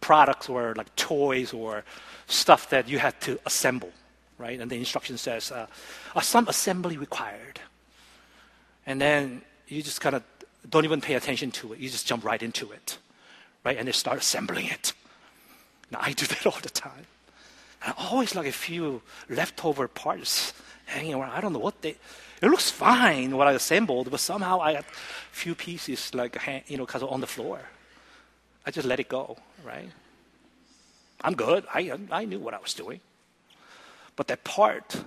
products 0.00 0.48
or 0.48 0.74
like 0.76 0.94
toys 0.94 1.52
or 1.52 1.84
stuff 2.28 2.70
that 2.70 2.88
you 2.88 2.98
had 2.98 3.20
to 3.22 3.38
assemble, 3.44 3.90
right? 4.38 4.58
And 4.60 4.70
the 4.70 4.76
instruction 4.76 5.18
says 5.18 5.50
uh, 5.50 5.66
some 6.22 6.46
assembly 6.48 6.96
required. 6.96 7.60
And 8.86 9.00
then 9.00 9.42
you 9.66 9.82
just 9.82 10.00
kind 10.00 10.14
of 10.14 10.22
don't 10.70 10.84
even 10.84 11.00
pay 11.00 11.14
attention 11.14 11.50
to 11.50 11.72
it. 11.72 11.80
You 11.80 11.90
just 11.90 12.06
jump 12.06 12.24
right 12.24 12.42
into 12.42 12.70
it, 12.70 12.98
right? 13.64 13.76
And 13.76 13.88
they 13.88 13.92
start 13.92 14.18
assembling 14.18 14.66
it. 14.66 14.92
Now, 15.90 15.98
I 16.00 16.12
do 16.12 16.26
that 16.32 16.46
all 16.46 16.60
the 16.62 16.70
time. 16.70 17.06
Always 17.98 18.34
like 18.34 18.46
a 18.46 18.52
few 18.52 19.02
leftover 19.28 19.88
parts 19.88 20.52
hanging 20.86 21.14
around. 21.14 21.30
I 21.30 21.40
don't 21.40 21.52
know 21.52 21.58
what 21.58 21.82
they. 21.82 21.96
It 22.42 22.48
looks 22.48 22.70
fine 22.70 23.36
what 23.36 23.46
I 23.46 23.52
assembled, 23.52 24.10
but 24.10 24.20
somehow 24.20 24.60
I 24.60 24.72
had 24.72 24.84
a 24.84 24.88
few 25.32 25.54
pieces 25.54 26.14
like 26.14 26.36
you 26.68 26.76
know, 26.76 26.86
cause 26.86 27.02
on 27.02 27.20
the 27.20 27.26
floor. 27.26 27.60
I 28.64 28.70
just 28.70 28.86
let 28.86 28.98
it 28.98 29.08
go, 29.08 29.36
right? 29.64 29.88
I'm 31.20 31.34
good. 31.34 31.64
I 31.72 31.92
I 32.10 32.24
knew 32.24 32.40
what 32.40 32.54
I 32.54 32.58
was 32.58 32.74
doing, 32.74 33.00
but 34.16 34.26
that 34.28 34.44
part 34.44 35.04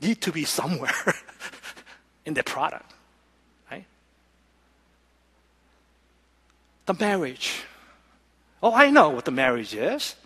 need 0.00 0.20
to 0.22 0.32
be 0.32 0.44
somewhere 0.44 1.14
in 2.24 2.34
the 2.34 2.42
product, 2.42 2.92
right? 3.70 3.84
The 6.86 6.94
marriage. 6.94 7.64
Oh, 8.62 8.74
I 8.74 8.90
know 8.90 9.10
what 9.10 9.24
the 9.24 9.30
marriage 9.30 9.74
is. 9.74 10.16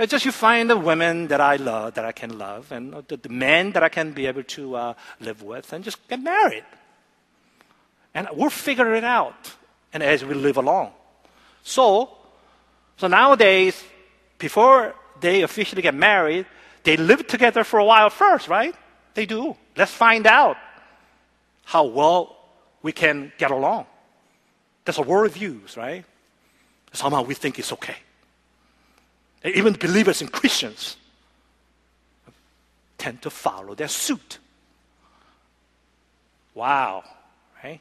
It's 0.00 0.10
just 0.12 0.24
you 0.24 0.32
find 0.32 0.70
the 0.70 0.78
women 0.78 1.28
that 1.28 1.42
I 1.42 1.56
love, 1.56 1.92
that 1.92 2.06
I 2.06 2.12
can 2.12 2.38
love, 2.38 2.72
and 2.72 2.94
the, 3.06 3.18
the 3.18 3.28
men 3.28 3.72
that 3.72 3.82
I 3.82 3.90
can 3.90 4.12
be 4.12 4.24
able 4.24 4.44
to 4.44 4.74
uh, 4.74 4.94
live 5.20 5.42
with, 5.42 5.70
and 5.74 5.84
just 5.84 6.08
get 6.08 6.22
married. 6.22 6.64
And 8.14 8.26
we'll 8.32 8.48
figure 8.48 8.94
it 8.94 9.04
out, 9.04 9.52
and 9.92 10.02
as 10.02 10.24
we 10.24 10.32
live 10.32 10.56
along. 10.56 10.92
So, 11.62 12.16
so 12.96 13.08
nowadays, 13.08 13.84
before 14.38 14.94
they 15.20 15.42
officially 15.42 15.82
get 15.82 15.94
married, 15.94 16.46
they 16.82 16.96
live 16.96 17.26
together 17.26 17.62
for 17.62 17.78
a 17.78 17.84
while 17.84 18.08
first, 18.08 18.48
right? 18.48 18.74
They 19.12 19.26
do. 19.26 19.54
Let's 19.76 19.92
find 19.92 20.26
out 20.26 20.56
how 21.64 21.84
well 21.84 22.38
we 22.82 22.92
can 22.92 23.32
get 23.36 23.50
along. 23.50 23.84
That's 24.86 24.96
a 24.96 25.02
worldviews, 25.02 25.76
right? 25.76 26.06
Somehow 26.94 27.20
we 27.20 27.34
think 27.34 27.58
it's 27.58 27.74
okay. 27.74 27.96
Even 29.44 29.72
believers 29.72 30.20
and 30.20 30.30
Christians 30.30 30.96
tend 32.98 33.22
to 33.22 33.30
follow 33.30 33.74
their 33.74 33.88
suit. 33.88 34.38
Wow, 36.54 37.04
right? 37.64 37.80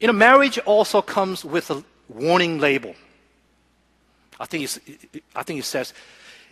You 0.00 0.06
know, 0.06 0.14
marriage 0.14 0.58
also 0.60 1.02
comes 1.02 1.44
with 1.44 1.70
a 1.70 1.84
warning 2.08 2.58
label. 2.58 2.94
I 4.38 4.46
think, 4.46 4.64
it's, 4.64 4.80
I 5.36 5.42
think 5.42 5.60
it 5.60 5.64
says 5.64 5.92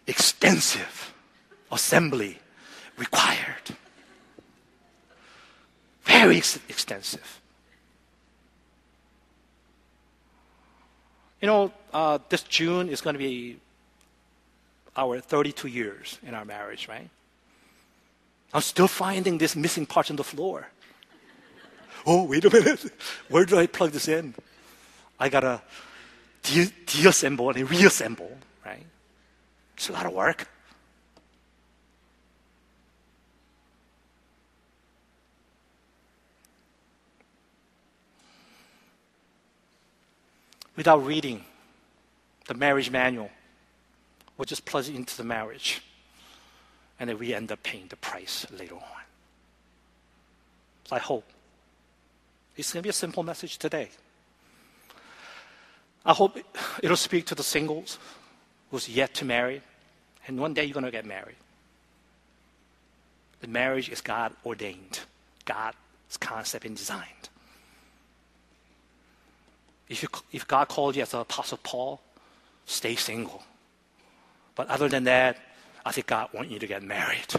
extensive 0.07 1.15
assembly 1.73 2.39
required 2.99 3.75
very 6.09 6.39
ex- 6.39 6.59
extensive. 6.69 7.41
You 11.41 11.47
know, 11.47 11.73
uh, 11.93 12.19
this 12.29 12.43
June 12.43 12.89
is 12.89 13.01
going 13.01 13.15
to 13.15 13.19
be 13.19 13.61
our 14.97 15.21
32 15.21 15.69
years 15.69 16.19
in 16.27 16.35
our 16.35 16.45
marriage, 16.45 16.89
right? 16.89 17.09
I'm 18.53 18.63
still 18.63 18.89
finding 18.89 19.39
this 19.39 19.55
missing 19.55 19.87
part 19.87 20.11
on 20.11 20.17
the 20.17 20.25
floor. 20.25 20.69
Oh, 22.07 22.25
wait 22.25 22.45
a 22.45 22.51
minute. 22.51 22.93
Where 23.29 23.45
do 23.45 23.59
I 23.59 23.67
plug 23.67 23.93
this 23.93 24.09
in? 24.09 24.35
I 25.21 25.29
gotta 25.29 25.61
de- 26.43 26.73
deassemble 26.87 27.51
and 27.51 27.71
reassemble, 27.71 28.39
right? 28.65 28.87
It's 29.77 29.89
a 29.89 29.93
lot 29.93 30.07
of 30.07 30.13
work. 30.13 30.49
Without 40.79 41.05
reading 41.05 41.45
the 42.47 42.55
marriage 42.55 42.89
manual. 42.89 43.29
We'll 44.37 44.47
just 44.47 44.65
plunge 44.65 44.89
into 44.89 45.17
the 45.17 45.25
marriage. 45.25 45.83
And 47.01 47.11
then 47.11 47.19
we 47.19 47.35
end 47.35 47.51
up 47.51 47.65
paying 47.65 47.89
the 47.89 47.97
price 47.97 48.47
later 48.57 48.77
on. 48.77 49.03
So 50.85 50.95
I 50.95 51.01
hope 51.01 51.25
it's 52.57 52.73
going 52.73 52.83
to 52.83 52.87
be 52.87 52.91
a 52.91 52.93
simple 52.93 53.25
message 53.25 53.59
today. 53.59 53.89
I 56.07 56.15
hope 56.15 56.39
it'll 56.81 56.97
speak 56.97 57.27
to 57.27 57.35
the 57.35 57.43
singles 57.43 57.99
who's 58.71 58.89
yet 58.89 59.15
to 59.15 59.25
marry, 59.25 59.63
and 60.29 60.39
one 60.39 60.55
day 60.55 60.65
you're 60.65 60.75
going 60.75 60.85
to 60.85 60.93
get 60.93 61.05
married. 61.05 61.37
The 63.41 63.49
marriage 63.49 63.89
is 63.89 64.01
God 64.01 64.33
ordained, 64.47 65.01
God's 65.45 65.77
concept 66.21 66.65
and 66.65 66.77
designed. 66.77 67.29
If, 69.89 70.03
you, 70.03 70.09
if 70.33 70.47
God 70.47 70.69
called 70.69 70.97
you 70.97 71.03
as 71.03 71.15
an 71.15 71.21
Apostle 71.21 71.59
Paul, 71.63 72.01
stay 72.67 72.97
single. 72.97 73.43
But 74.55 74.69
other 74.69 74.89
than 74.89 75.05
that, 75.05 75.39
I 75.85 75.93
think 75.93 76.09
God 76.09 76.29
wants 76.33 76.51
you 76.51 76.59
to 76.59 76.67
get 76.67 76.83
married. 76.83 77.35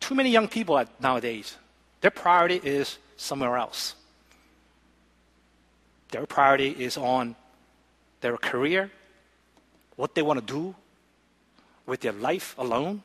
Too 0.00 0.14
many 0.14 0.30
young 0.30 0.48
people 0.48 0.82
nowadays, 0.98 1.56
their 2.00 2.10
priority 2.10 2.60
is 2.64 2.98
somewhere 3.16 3.56
else. 3.56 3.94
Their 6.10 6.26
priority 6.26 6.70
is 6.70 6.96
on 6.96 7.36
their 8.20 8.36
career, 8.36 8.90
what 9.96 10.14
they 10.14 10.22
want 10.22 10.44
to 10.44 10.52
do 10.52 10.74
with 11.86 12.00
their 12.00 12.12
life 12.12 12.54
alone, 12.58 13.02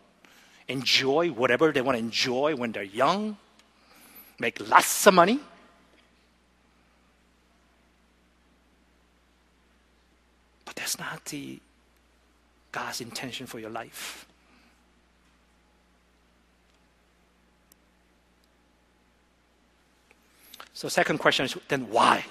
enjoy 0.67 1.29
whatever 1.29 1.71
they 1.71 1.81
want 1.81 1.97
to 1.97 2.03
enjoy 2.03 2.55
when 2.55 2.71
they're 2.71 2.83
young, 2.83 3.37
make 4.39 4.59
lots 4.69 5.07
of 5.07 5.13
money. 5.13 5.39
But 10.65 10.75
that's 10.75 10.99
not 10.99 11.23
the 11.25 11.59
God's 12.71 13.01
intention 13.01 13.47
for 13.47 13.59
your 13.59 13.69
life. 13.69 14.25
So 20.73 20.89
second 20.89 21.19
question 21.19 21.45
is 21.45 21.57
then 21.69 21.89
why? 21.89 22.25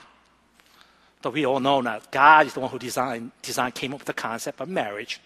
But 1.23 1.33
we 1.33 1.47
all 1.47 1.61
know 1.61 1.81
that 1.81 2.13
God 2.13 2.47
is 2.47 2.53
the 2.53 2.61
one 2.61 2.69
who 2.71 2.79
designed, 2.79 3.33
designed 3.41 3.75
came 3.75 3.95
up 3.95 4.01
with 4.01 4.07
the 4.07 4.13
concept 4.13 4.61
of 4.61 4.69
marriage, 4.69 5.19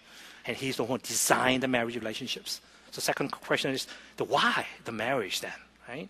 and 0.47 0.57
He's 0.57 0.77
the 0.77 0.85
one 0.85 1.01
who 1.01 1.07
designed 1.07 1.65
the 1.65 1.69
marriage 1.69 1.97
relationships. 1.97 2.61
So 2.93 3.01
second 3.01 3.33
question 3.33 3.73
is 3.73 3.89
the 4.17 4.25
why 4.25 4.67
the 4.85 4.93
marriage 4.93 5.41
then, 5.41 5.53
right? 5.89 6.09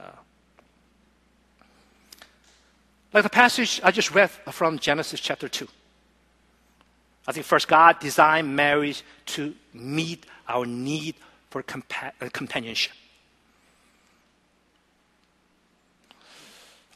Uh, 0.00 0.10
like 3.12 3.24
the 3.24 3.30
passage 3.30 3.80
I 3.82 3.90
just 3.90 4.12
read 4.14 4.30
from 4.30 4.78
Genesis 4.78 5.20
chapter 5.20 5.48
2. 5.48 5.66
I 7.26 7.32
think 7.32 7.44
first, 7.44 7.68
God 7.68 8.00
designed 8.00 8.54
marriage 8.56 9.04
to 9.26 9.54
meet 9.74 10.24
our 10.48 10.64
need 10.64 11.16
for 11.50 11.62
compa- 11.62 12.12
uh, 12.20 12.28
companionship. 12.32 12.92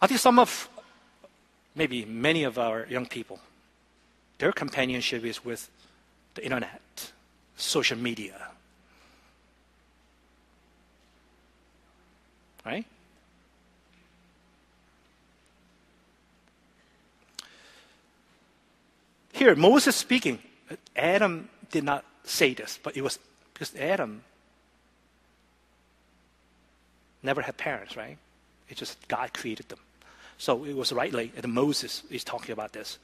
I 0.01 0.07
think 0.07 0.21
some 0.21 0.39
of 0.39 0.69
maybe 1.75 2.05
many 2.05 2.45
of 2.45 2.59
our 2.59 2.87
young 2.89 3.07
people, 3.07 3.41
their 4.39 4.53
companionship 4.53 5.25
is 5.25 5.45
with 5.45 5.71
the 6.35 6.45
internet, 6.45 7.13
social 7.57 7.99
media. 7.99 8.49
Right? 12.65 12.87
Here, 19.35 19.55
Moses 19.57 19.97
speaking, 19.97 20.39
Adam 20.95 21.49
did 21.73 21.83
not 21.83 22.05
say 22.23 22.55
this, 22.55 22.79
but 22.81 22.97
it 22.97 23.03
was 23.03 23.19
because 23.53 23.75
Adam 23.75 24.23
never 27.21 27.43
had 27.43 27.57
parents, 27.57 27.97
right? 27.97 28.17
It's 28.69 28.79
just 28.79 28.97
God 29.09 29.35
created 29.35 29.69
them. 29.69 29.81
So 30.39 30.65
it 30.65 30.77
was 30.77 30.93
rightly 30.93 31.33
that 31.35 31.47
Moses 31.49 32.05
is 32.11 32.23
talking 32.23 32.53
about 32.53 32.73
this. 32.73 32.99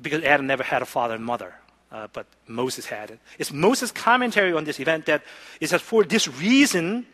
Because 0.00 0.22
Adam 0.22 0.46
never 0.46 0.62
had 0.62 0.82
a 0.82 0.86
father 0.86 1.14
and 1.14 1.24
mother, 1.24 1.54
uh, 1.90 2.08
but 2.12 2.26
Moses 2.46 2.84
had 2.84 3.10
it. 3.10 3.20
It's 3.38 3.52
Moses' 3.52 3.92
commentary 3.92 4.52
on 4.52 4.64
this 4.64 4.80
event 4.80 5.06
that 5.06 5.22
it 5.60 5.68
says, 5.68 5.80
for 5.80 6.04
this 6.04 6.28
reason, 6.28 7.06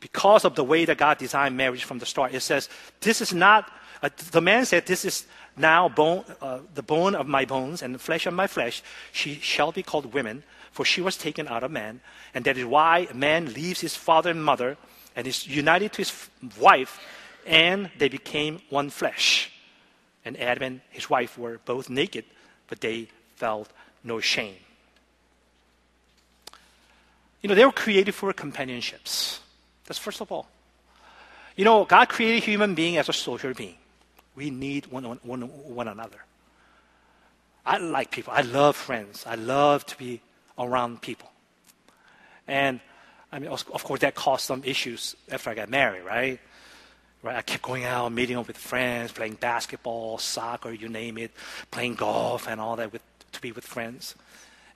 because 0.00 0.44
of 0.44 0.56
the 0.56 0.64
way 0.64 0.84
that 0.84 0.98
God 0.98 1.18
designed 1.18 1.56
marriage 1.56 1.84
from 1.84 2.00
the 2.00 2.06
start, 2.06 2.34
it 2.34 2.40
says, 2.40 2.68
this 3.00 3.20
is 3.20 3.32
not, 3.32 3.70
uh, 4.02 4.08
the 4.30 4.40
man 4.40 4.64
said, 4.64 4.86
this 4.86 5.04
is 5.04 5.26
now 5.56 5.88
bone, 5.88 6.24
uh, 6.40 6.60
the 6.74 6.82
bone 6.82 7.14
of 7.14 7.26
my 7.26 7.44
bones 7.44 7.82
and 7.82 7.94
the 7.94 7.98
flesh 7.98 8.26
of 8.26 8.34
my 8.34 8.46
flesh. 8.46 8.82
She 9.12 9.34
shall 9.34 9.72
be 9.72 9.82
called 9.82 10.14
women, 10.14 10.42
for 10.72 10.84
she 10.84 11.00
was 11.00 11.16
taken 11.16 11.48
out 11.48 11.62
of 11.62 11.70
man. 11.70 12.00
And 12.34 12.44
that 12.44 12.56
is 12.56 12.64
why 12.64 13.08
a 13.10 13.14
man 13.14 13.52
leaves 13.52 13.80
his 13.80 13.96
father 13.96 14.30
and 14.30 14.44
mother 14.44 14.76
and 15.16 15.26
is 15.26 15.46
united 15.46 15.92
to 15.92 15.98
his 15.98 16.28
wife, 16.58 17.00
and 17.46 17.90
they 17.98 18.08
became 18.08 18.60
one 18.70 18.90
flesh. 18.90 19.50
And 20.24 20.38
Adam 20.38 20.62
and 20.62 20.80
his 20.90 21.10
wife 21.10 21.36
were 21.36 21.58
both 21.64 21.90
naked, 21.90 22.24
but 22.68 22.80
they 22.80 23.08
felt 23.36 23.68
no 24.04 24.20
shame. 24.20 24.56
You 27.42 27.48
know, 27.48 27.54
they 27.54 27.64
were 27.64 27.72
created 27.72 28.14
for 28.14 28.32
companionships. 28.32 29.40
That's 29.86 29.98
first 29.98 30.20
of 30.20 30.30
all. 30.30 30.46
You 31.56 31.64
know, 31.64 31.84
God 31.84 32.08
created 32.08 32.44
human 32.44 32.74
being 32.74 32.96
as 32.96 33.08
a 33.08 33.12
social 33.12 33.52
being. 33.52 33.79
We 34.34 34.50
need 34.50 34.86
one, 34.86 35.04
one, 35.04 35.40
one 35.42 35.88
another. 35.88 36.24
I 37.66 37.78
like 37.78 38.10
people. 38.10 38.32
I 38.34 38.42
love 38.42 38.76
friends. 38.76 39.24
I 39.26 39.34
love 39.34 39.84
to 39.86 39.98
be 39.98 40.20
around 40.58 41.02
people. 41.02 41.30
And 42.48 42.80
I 43.32 43.38
mean, 43.38 43.48
of 43.50 43.84
course, 43.84 44.00
that 44.00 44.14
caused 44.14 44.44
some 44.44 44.62
issues 44.64 45.14
after 45.30 45.50
I 45.50 45.54
got 45.54 45.68
married, 45.68 46.02
right? 46.04 46.40
Right, 47.22 47.36
I 47.36 47.42
kept 47.42 47.62
going 47.62 47.84
out, 47.84 48.10
meeting 48.12 48.38
up 48.38 48.46
with 48.46 48.56
friends, 48.56 49.12
playing 49.12 49.34
basketball, 49.34 50.16
soccer, 50.16 50.72
you 50.72 50.88
name 50.88 51.18
it, 51.18 51.30
playing 51.70 51.94
golf 51.94 52.48
and 52.48 52.58
all 52.58 52.76
that 52.76 52.92
with, 52.92 53.02
to 53.32 53.40
be 53.42 53.52
with 53.52 53.64
friends. 53.64 54.14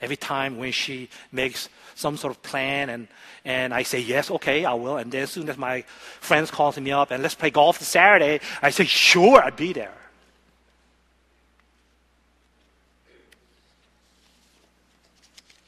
Every 0.05 0.17
time 0.17 0.59
when 0.59 0.73
she 0.73 1.09
makes 1.33 1.69
some 1.95 2.17
sort 2.17 2.33
of 2.33 2.43
plan 2.43 2.91
and, 2.91 3.09
and 3.45 3.75
I 3.75 3.83
say, 3.83 4.01
yes, 4.01 4.31
okay, 4.31 4.65
I 4.65 4.75
will. 4.75 4.99
And 4.99 5.11
then 5.11 5.23
as 5.23 5.31
soon 5.31 5.49
as 5.49 5.57
my 5.57 5.83
friends 6.21 6.51
calls 6.51 6.79
me 6.79 6.93
up 6.93 7.11
and 7.11 7.23
let's 7.23 7.35
play 7.35 7.51
golf 7.51 7.79
this 7.79 7.89
Saturday, 7.89 8.41
I 8.63 8.71
say, 8.71 8.85
sure, 8.85 9.43
I'll 9.43 9.51
be 9.51 9.73
there. 9.73 9.95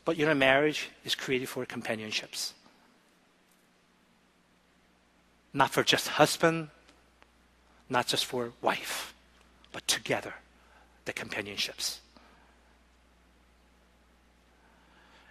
But 0.05 0.17
you 0.17 0.27
know, 0.27 0.35
marriage 0.35 0.91
is 1.05 1.15
created 1.15 1.49
for 1.49 1.67
companionships. 1.67 2.55
not 5.57 5.71
for 5.71 5.83
just 5.83 6.09
husband, 6.09 6.69
not 7.89 8.07
just 8.07 8.27
for 8.27 8.53
wife, 8.61 9.15
but 9.73 9.89
together, 9.89 10.35
the 11.07 11.13
companionships. 11.15 12.01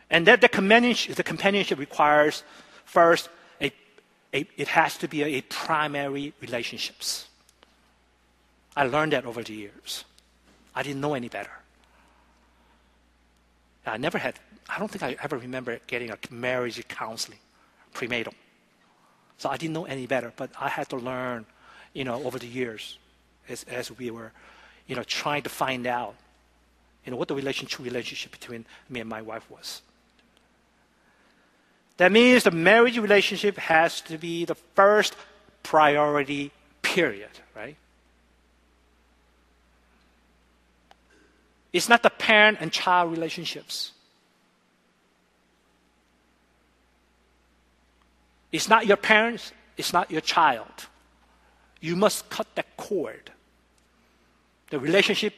And 0.09 0.27
that 0.27 0.41
the 0.41 0.49
companionship, 0.49 1.15
the 1.15 1.23
companionship 1.23 1.79
requires 1.79 2.43
first, 2.85 3.29
a, 3.61 3.71
a, 4.33 4.47
it 4.57 4.67
has 4.67 4.97
to 4.99 5.07
be 5.07 5.23
a, 5.23 5.27
a 5.37 5.41
primary 5.41 6.33
relationships. 6.41 7.27
I 8.75 8.85
learned 8.85 9.13
that 9.13 9.25
over 9.25 9.41
the 9.43 9.53
years. 9.53 10.05
I 10.75 10.83
didn't 10.83 11.01
know 11.01 11.13
any 11.13 11.29
better. 11.29 11.51
I 13.85 13.97
never 13.97 14.17
had, 14.17 14.39
I 14.67 14.79
don't 14.79 14.89
think 14.89 15.03
I 15.03 15.15
ever 15.23 15.37
remember 15.37 15.79
getting 15.87 16.09
a 16.11 16.17
marriage 16.29 16.85
counseling, 16.87 17.39
prenatal. 17.93 18.33
So 19.37 19.49
I 19.49 19.57
didn't 19.57 19.73
know 19.73 19.85
any 19.85 20.07
better, 20.07 20.33
but 20.35 20.49
I 20.59 20.69
had 20.69 20.89
to 20.89 20.97
learn, 20.97 21.45
you 21.93 22.03
know, 22.03 22.23
over 22.23 22.39
the 22.39 22.47
years 22.47 22.97
as, 23.47 23.63
as 23.65 23.95
we 23.97 24.11
were, 24.11 24.31
you 24.87 24.95
know, 24.95 25.03
trying 25.03 25.43
to 25.43 25.49
find 25.49 25.85
out, 25.87 26.15
you 27.05 27.11
know, 27.11 27.17
what 27.17 27.27
the 27.27 27.35
relationship 27.35 28.31
between 28.31 28.65
me 28.89 28.99
and 28.99 29.09
my 29.09 29.21
wife 29.21 29.49
was. 29.51 29.81
That 31.97 32.11
means 32.11 32.43
the 32.43 32.51
marriage 32.51 32.97
relationship 32.97 33.57
has 33.57 34.01
to 34.01 34.17
be 34.17 34.45
the 34.45 34.55
first 34.75 35.15
priority, 35.63 36.51
period, 36.81 37.29
right? 37.55 37.77
It's 41.71 41.89
not 41.89 42.03
the 42.03 42.09
parent 42.09 42.57
and 42.61 42.71
child 42.71 43.11
relationships. 43.11 43.91
It's 48.51 48.69
not 48.69 48.85
your 48.87 48.97
parents, 48.97 49.51
it's 49.75 49.91
not 49.91 50.11
your 50.11 50.21
child. 50.21 50.87
You 51.81 51.95
must 51.95 52.29
cut 52.29 52.47
that 52.55 52.77
cord. 52.77 53.31
The 54.69 54.79
relationship 54.79 55.33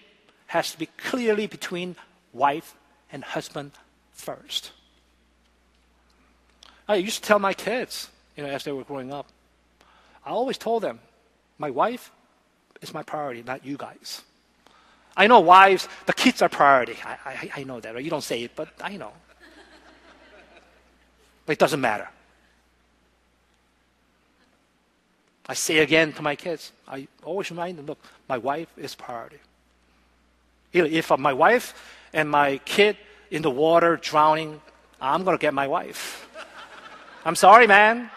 has 0.48 0.72
to 0.72 0.78
be 0.78 0.86
clearly 0.86 1.48
between 1.48 1.96
wife 2.34 2.76
and 3.12 3.24
husband 3.24 3.72
first. 4.12 4.72
Oh, 6.88 6.94
I 6.94 6.98
used 6.98 7.22
to 7.22 7.28
tell 7.28 7.40
my 7.40 7.54
kids, 7.54 8.10
you 8.36 8.44
know, 8.44 8.50
as 8.50 8.64
they 8.64 8.72
were 8.72 8.84
growing 8.84 9.12
up, 9.12 9.28
I 10.26 10.30
always 10.30 10.58
told 10.58 10.84
them, 10.84 11.00
my 11.58 11.70
wife 11.70 12.12
is 12.82 12.94
my 12.94 13.04
priority, 13.04 13.44
not 13.44 13.66
you 13.66 13.78
guys. 13.78 14.22
I 15.16 15.28
know 15.28 15.40
wives, 15.40 15.88
the 16.06 16.14
kids 16.14 16.42
are 16.42 16.50
priority. 16.50 16.96
I, 17.04 17.18
I, 17.26 17.52
I 17.58 17.64
know 17.64 17.80
that. 17.80 17.96
Right? 17.96 18.04
You 18.04 18.10
don't 18.10 18.24
say 18.24 18.44
it, 18.44 18.52
but 18.56 18.70
I 18.82 18.98
know. 18.98 19.12
But 21.46 21.54
it 21.54 21.60
doesn't 21.60 21.82
matter. 21.82 22.08
I 25.50 25.54
say 25.54 25.80
again 25.80 26.14
to 26.14 26.22
my 26.22 26.36
kids, 26.36 26.72
I 26.88 27.08
always 27.24 27.50
remind 27.50 27.78
them, 27.78 27.86
look, 27.86 28.00
my 28.28 28.38
wife 28.38 28.68
is 28.78 28.96
priority. 28.96 29.38
If 30.74 31.10
my 31.18 31.34
wife 31.34 31.74
and 32.14 32.30
my 32.30 32.58
kid 32.60 32.98
in 33.32 33.42
the 33.42 33.50
water 33.50 33.98
drowning, 33.98 34.62
I'm 35.02 35.24
going 35.24 35.38
to 35.38 35.42
get 35.42 35.54
my 35.54 35.68
wife. 35.68 36.27
I'm 37.28 37.36
sorry, 37.36 37.68
man. 37.68 38.10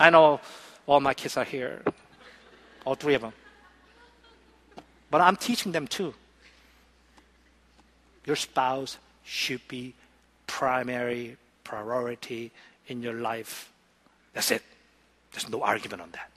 I 0.00 0.08
know 0.08 0.40
all 0.86 0.98
my 0.98 1.12
kids 1.12 1.36
are 1.36 1.44
here, 1.44 1.82
all 2.86 2.94
three 2.94 3.12
of 3.12 3.20
them. 3.20 3.34
But 5.10 5.20
I'm 5.20 5.36
teaching 5.36 5.72
them 5.72 5.86
too. 5.86 6.14
Your 8.24 8.34
spouse 8.34 8.96
should 9.24 9.60
be 9.68 9.92
primary 10.46 11.36
priority 11.64 12.50
in 12.86 13.02
your 13.02 13.12
life. 13.12 13.70
That's 14.32 14.52
it. 14.52 14.62
There's 15.32 15.50
no 15.50 15.60
argument 15.60 16.00
on 16.00 16.10
that. 16.12 16.30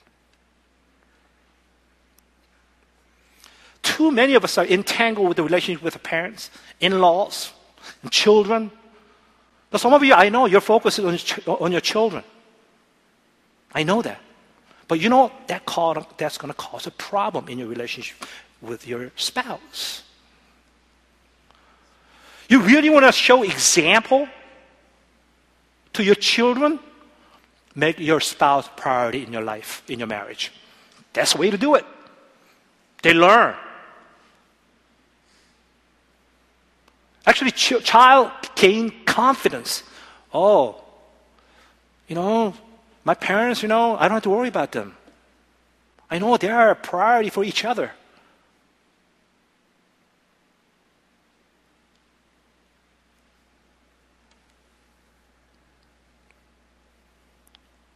Too 3.81 4.11
many 4.11 4.33
of 4.33 4.43
us 4.43 4.57
are 4.57 4.65
entangled 4.65 5.29
with 5.29 5.37
the 5.37 5.43
relationship 5.43 5.81
with 5.81 5.93
the 5.93 5.99
parents, 5.99 6.51
in 6.81 6.99
laws, 6.99 7.53
and 8.03 8.11
children. 8.11 8.71
But 9.71 9.81
some 9.81 9.93
of 9.93 10.03
you, 10.03 10.13
I 10.13 10.29
know, 10.29 10.45
you're 10.45 10.61
focused 10.61 10.99
on, 10.99 11.17
on 11.47 11.71
your 11.71 11.81
children. 11.81 12.23
I 13.73 13.83
know 13.83 14.01
that. 14.01 14.19
But 14.87 14.99
you 14.99 15.07
know, 15.07 15.31
that 15.47 15.65
cause, 15.65 16.03
that's 16.17 16.37
going 16.37 16.53
to 16.53 16.57
cause 16.57 16.85
a 16.85 16.91
problem 16.91 17.47
in 17.47 17.57
your 17.57 17.69
relationship 17.69 18.27
with 18.61 18.85
your 18.85 19.11
spouse. 19.15 20.03
You 22.49 22.59
really 22.59 22.89
want 22.89 23.05
to 23.05 23.13
show 23.13 23.43
example 23.43 24.27
to 25.93 26.03
your 26.03 26.15
children? 26.15 26.79
Make 27.73 27.99
your 27.99 28.19
spouse 28.19 28.69
priority 28.75 29.23
in 29.23 29.31
your 29.31 29.41
life, 29.41 29.83
in 29.87 29.99
your 29.99 30.09
marriage. 30.09 30.51
That's 31.13 31.33
the 31.33 31.39
way 31.39 31.49
to 31.49 31.57
do 31.57 31.75
it. 31.75 31.85
They 33.01 33.13
learn. 33.13 33.55
Actually, 37.25 37.51
ch- 37.51 37.83
child 37.83 38.31
gain 38.55 38.91
confidence. 39.05 39.83
Oh, 40.33 40.83
you 42.07 42.15
know, 42.15 42.53
my 43.03 43.13
parents, 43.13 43.61
you 43.61 43.67
know, 43.67 43.95
I 43.95 44.07
don't 44.07 44.15
have 44.15 44.23
to 44.23 44.29
worry 44.29 44.47
about 44.47 44.71
them. 44.71 44.95
I 46.09 46.19
know 46.19 46.35
they 46.37 46.49
are 46.49 46.71
a 46.71 46.75
priority 46.75 47.29
for 47.29 47.43
each 47.43 47.63
other. 47.63 47.91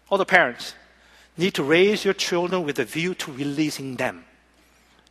All 0.10 0.18
the 0.18 0.26
parents 0.26 0.76
need 1.36 1.54
to 1.56 1.64
raise 1.64 2.06
your 2.06 2.14
children 2.14 2.64
with 2.64 2.80
a 2.80 2.86
view 2.86 3.16
to 3.16 3.34
releasing 3.34 3.96
them. 3.98 4.24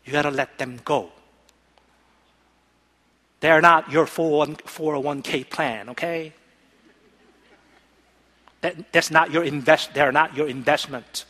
You 0.05 0.12
got 0.12 0.22
to 0.22 0.31
let 0.31 0.57
them 0.57 0.81
go. 0.85 1.11
They 3.45 3.51
are 3.51 3.61
not 3.61 3.93
your 3.93 4.07
401k 4.07 5.51
plan, 5.51 5.91
okay? 5.91 6.33
That, 8.63 8.91
that's 8.91 9.11
not 9.11 9.31
your 9.33 9.45
invest, 9.45 9.93
they're 9.93 10.13
not 10.13 10.35
your 10.35 10.49
investment. 10.49 11.27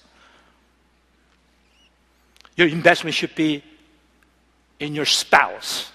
Your 2.56 2.68
investment 2.68 3.16
should 3.16 3.34
be 3.34 3.64
in 4.78 4.94
your 4.94 5.06
spouse. 5.06 5.90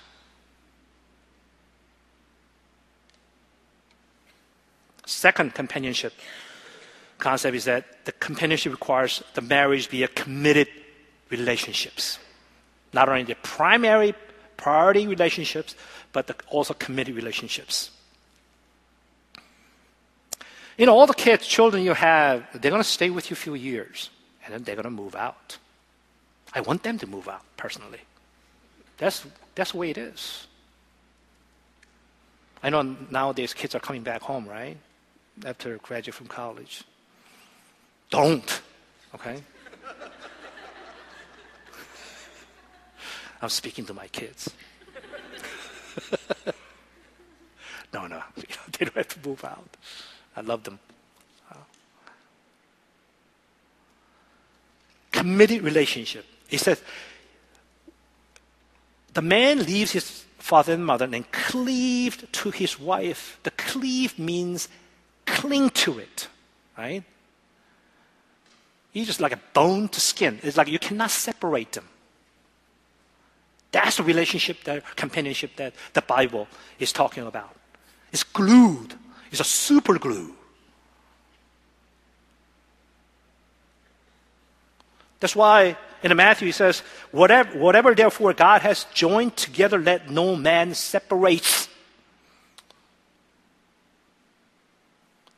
Second, 5.05 5.55
companionship 5.55 6.11
concept 7.17 7.55
is 7.55 7.63
that 7.63 8.03
the 8.03 8.11
companionship 8.11 8.73
requires 8.73 9.23
the 9.35 9.41
marriage 9.41 9.89
be 9.89 10.03
a 10.03 10.09
committed 10.09 10.67
relationships. 11.29 12.19
Not 12.91 13.07
only 13.07 13.23
the 13.23 13.35
primary 13.35 14.13
priority 14.59 15.07
relationships, 15.07 15.75
but 16.11 16.27
the, 16.27 16.35
also 16.47 16.73
committed 16.73 17.15
relationships. 17.15 17.91
You 20.77 20.85
know, 20.85 20.97
all 20.97 21.07
the 21.07 21.13
kids, 21.13 21.45
children 21.45 21.83
you 21.83 21.93
have, 21.93 22.45
they're 22.53 22.71
going 22.71 22.81
to 22.81 22.87
stay 22.87 23.09
with 23.09 23.29
you 23.29 23.33
a 23.33 23.37
few 23.37 23.53
years, 23.53 24.09
and 24.45 24.53
then 24.53 24.63
they're 24.63 24.75
going 24.75 24.85
to 24.85 24.89
move 24.89 25.15
out. 25.15 25.57
I 26.53 26.61
want 26.61 26.83
them 26.83 26.97
to 26.99 27.07
move 27.07 27.27
out, 27.27 27.43
personally. 27.57 27.99
That's, 28.97 29.25
that's 29.55 29.73
the 29.73 29.77
way 29.77 29.89
it 29.89 29.97
is. 29.97 30.47
I 32.63 32.69
know 32.69 32.95
nowadays 33.09 33.53
kids 33.53 33.75
are 33.75 33.79
coming 33.79 34.03
back 34.03 34.21
home, 34.21 34.47
right? 34.47 34.77
After 35.45 35.77
graduate 35.77 36.15
from 36.15 36.27
college. 36.27 36.83
Don't. 38.09 38.61
Okay? 39.15 39.41
I'm 43.41 43.49
speaking 43.49 43.85
to 43.85 43.93
my 43.93 44.07
kids. 44.07 44.49
no, 47.93 48.07
no, 48.07 48.21
they 48.35 48.85
don't 48.85 48.95
have 48.95 49.07
to 49.07 49.27
move 49.27 49.43
out. 49.43 49.77
I 50.35 50.41
love 50.41 50.63
them. 50.63 50.79
Committed 55.11 55.63
relationship. 55.63 56.25
He 56.47 56.57
says 56.57 56.81
the 59.13 59.21
man 59.21 59.65
leaves 59.65 59.91
his 59.91 60.23
father 60.37 60.73
and 60.73 60.85
mother 60.85 61.09
and 61.11 61.29
cleaved 61.31 62.31
to 62.33 62.51
his 62.51 62.79
wife. 62.79 63.39
The 63.43 63.51
cleave 63.51 64.17
means 64.17 64.69
cling 65.25 65.71
to 65.71 65.99
it, 65.99 66.27
right? 66.77 67.03
He's 68.91 69.07
just 69.07 69.19
like 69.19 69.33
a 69.33 69.39
bone 69.53 69.89
to 69.89 69.99
skin. 69.99 70.39
It's 70.43 70.57
like 70.57 70.67
you 70.67 70.79
cannot 70.79 71.11
separate 71.11 71.73
them. 71.73 71.87
That's 73.71 73.97
the 73.97 74.03
relationship, 74.03 74.63
the 74.63 74.81
companionship 74.95 75.55
that 75.57 75.73
the 75.93 76.01
Bible 76.01 76.47
is 76.79 76.91
talking 76.91 77.25
about. 77.25 77.55
It's 78.11 78.23
glued. 78.23 78.95
It's 79.31 79.41
a 79.41 79.43
super 79.43 79.99
glue. 79.99 80.33
That's 85.19 85.35
why 85.35 85.77
in 86.01 86.15
Matthew 86.15 86.47
he 86.47 86.51
says, 86.51 86.81
whatever, 87.11 87.59
whatever 87.59 87.93
therefore 87.93 88.33
God 88.33 88.61
has 88.61 88.85
joined 88.93 89.35
together, 89.35 89.77
let 89.77 90.09
no 90.09 90.35
man 90.35 90.73
separate. 90.73 91.67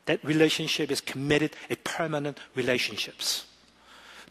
That 0.06 0.24
relationship 0.24 0.90
is 0.90 1.00
committed, 1.00 1.54
a 1.68 1.76
permanent 1.76 2.38
relationships. 2.54 3.44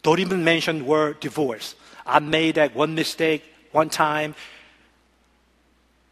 Don't 0.02 0.18
even 0.18 0.42
mention 0.42 0.86
word 0.86 1.20
divorce. 1.20 1.74
I 2.04 2.18
made 2.18 2.56
that 2.56 2.74
one 2.74 2.94
mistake 2.94 3.44
one 3.72 3.88
time. 3.88 4.34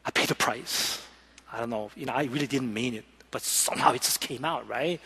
I 0.04 0.10
paid 0.10 0.28
the 0.28 0.34
price. 0.34 1.06
I 1.52 1.60
don't 1.60 1.70
know, 1.70 1.90
you 1.96 2.06
know, 2.06 2.12
I 2.12 2.24
really 2.24 2.46
didn't 2.46 2.72
mean 2.72 2.94
it, 2.94 3.04
but 3.30 3.42
somehow 3.42 3.92
it 3.92 4.02
just 4.02 4.20
came 4.20 4.44
out, 4.44 4.68
right? 4.68 5.00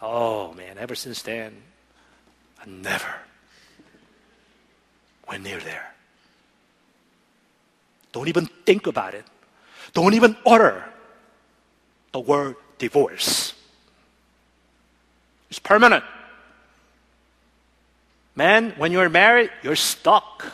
Oh 0.00 0.52
man, 0.54 0.78
ever 0.78 0.94
since 0.94 1.22
then, 1.22 1.54
I 2.60 2.66
never 2.66 3.14
went 5.28 5.42
near 5.42 5.58
there. 5.58 5.94
Don't 8.12 8.28
even 8.28 8.46
think 8.66 8.86
about 8.86 9.14
it. 9.14 9.24
Don't 9.92 10.14
even 10.14 10.36
utter 10.46 10.84
the 12.12 12.20
word 12.20 12.56
divorce. 12.78 13.54
It's 15.50 15.58
permanent. 15.58 16.04
Man, 18.36 18.74
when 18.76 18.92
you're 18.92 19.08
married, 19.08 19.50
you're 19.62 19.76
stuck. 19.76 20.44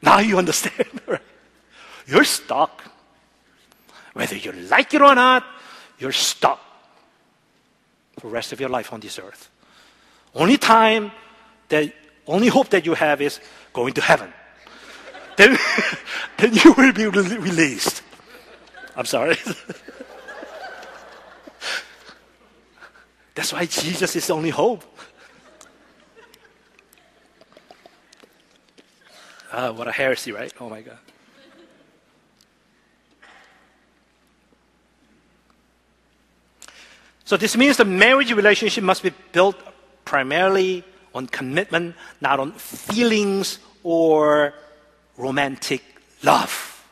now 0.00 0.18
you 0.20 0.38
understand, 0.38 0.88
right? 1.06 1.20
You're 2.06 2.24
stuck. 2.24 2.82
Whether 4.14 4.36
you 4.36 4.52
like 4.52 4.92
it 4.94 5.02
or 5.02 5.14
not, 5.14 5.44
you're 5.98 6.12
stuck 6.12 6.60
for 8.18 8.28
the 8.28 8.32
rest 8.32 8.52
of 8.52 8.60
your 8.60 8.68
life 8.68 8.92
on 8.92 9.00
this 9.00 9.18
earth. 9.18 9.50
Only 10.34 10.56
time 10.56 11.12
that, 11.68 11.92
only 12.26 12.48
hope 12.48 12.70
that 12.70 12.86
you 12.86 12.94
have 12.94 13.20
is 13.20 13.40
going 13.72 13.92
to 13.94 14.00
heaven. 14.00 14.32
then, 15.36 15.58
then 16.38 16.54
you 16.54 16.72
will 16.72 16.92
be 16.92 17.06
released. 17.06 18.02
I'm 18.96 19.06
sorry. 19.06 19.36
That's 23.34 23.52
why 23.52 23.66
Jesus 23.66 24.16
is 24.16 24.26
the 24.26 24.34
only 24.34 24.50
hope. 24.50 24.84
Ah, 29.52 29.72
what 29.72 29.88
a 29.88 29.92
heresy, 29.92 30.32
right? 30.32 30.52
Oh 30.60 30.68
my 30.68 30.80
God. 30.80 30.98
So 37.24 37.36
this 37.36 37.56
means 37.56 37.76
the 37.76 37.84
marriage 37.84 38.32
relationship 38.32 38.82
must 38.82 39.02
be 39.02 39.12
built 39.32 39.56
primarily 40.04 40.82
on 41.14 41.26
commitment, 41.26 41.94
not 42.20 42.40
on 42.40 42.52
feelings 42.52 43.60
or 43.84 44.52
romantic 45.16 45.82
love. 46.22 46.84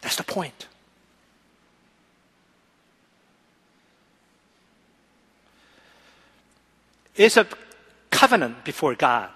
That's 0.00 0.16
the 0.16 0.24
point. 0.24 0.66
It's 7.16 7.36
a 7.36 7.46
covenant 8.10 8.64
before 8.64 8.94
God. 8.94 9.28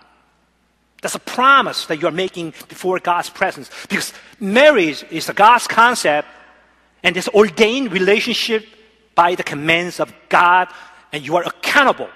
That's 1.03 1.15
a 1.15 1.21
promise 1.21 1.87
that 1.87 2.01
you're 2.01 2.11
making 2.11 2.55
before 2.69 2.99
God's 2.99 3.29
presence. 3.29 3.71
Because 3.89 4.13
marriage 4.41 5.05
is 5.11 5.31
God's 5.31 5.67
concept 5.67 6.29
and 7.03 7.17
it's 7.17 7.29
ordained 7.29 7.93
relationship 7.93 8.67
by 9.15 9.35
the 9.35 9.43
commands 9.43 10.01
of 10.01 10.13
God, 10.29 10.69
and 11.13 11.25
you 11.25 11.37
are 11.37 11.45
accountable 11.45 12.09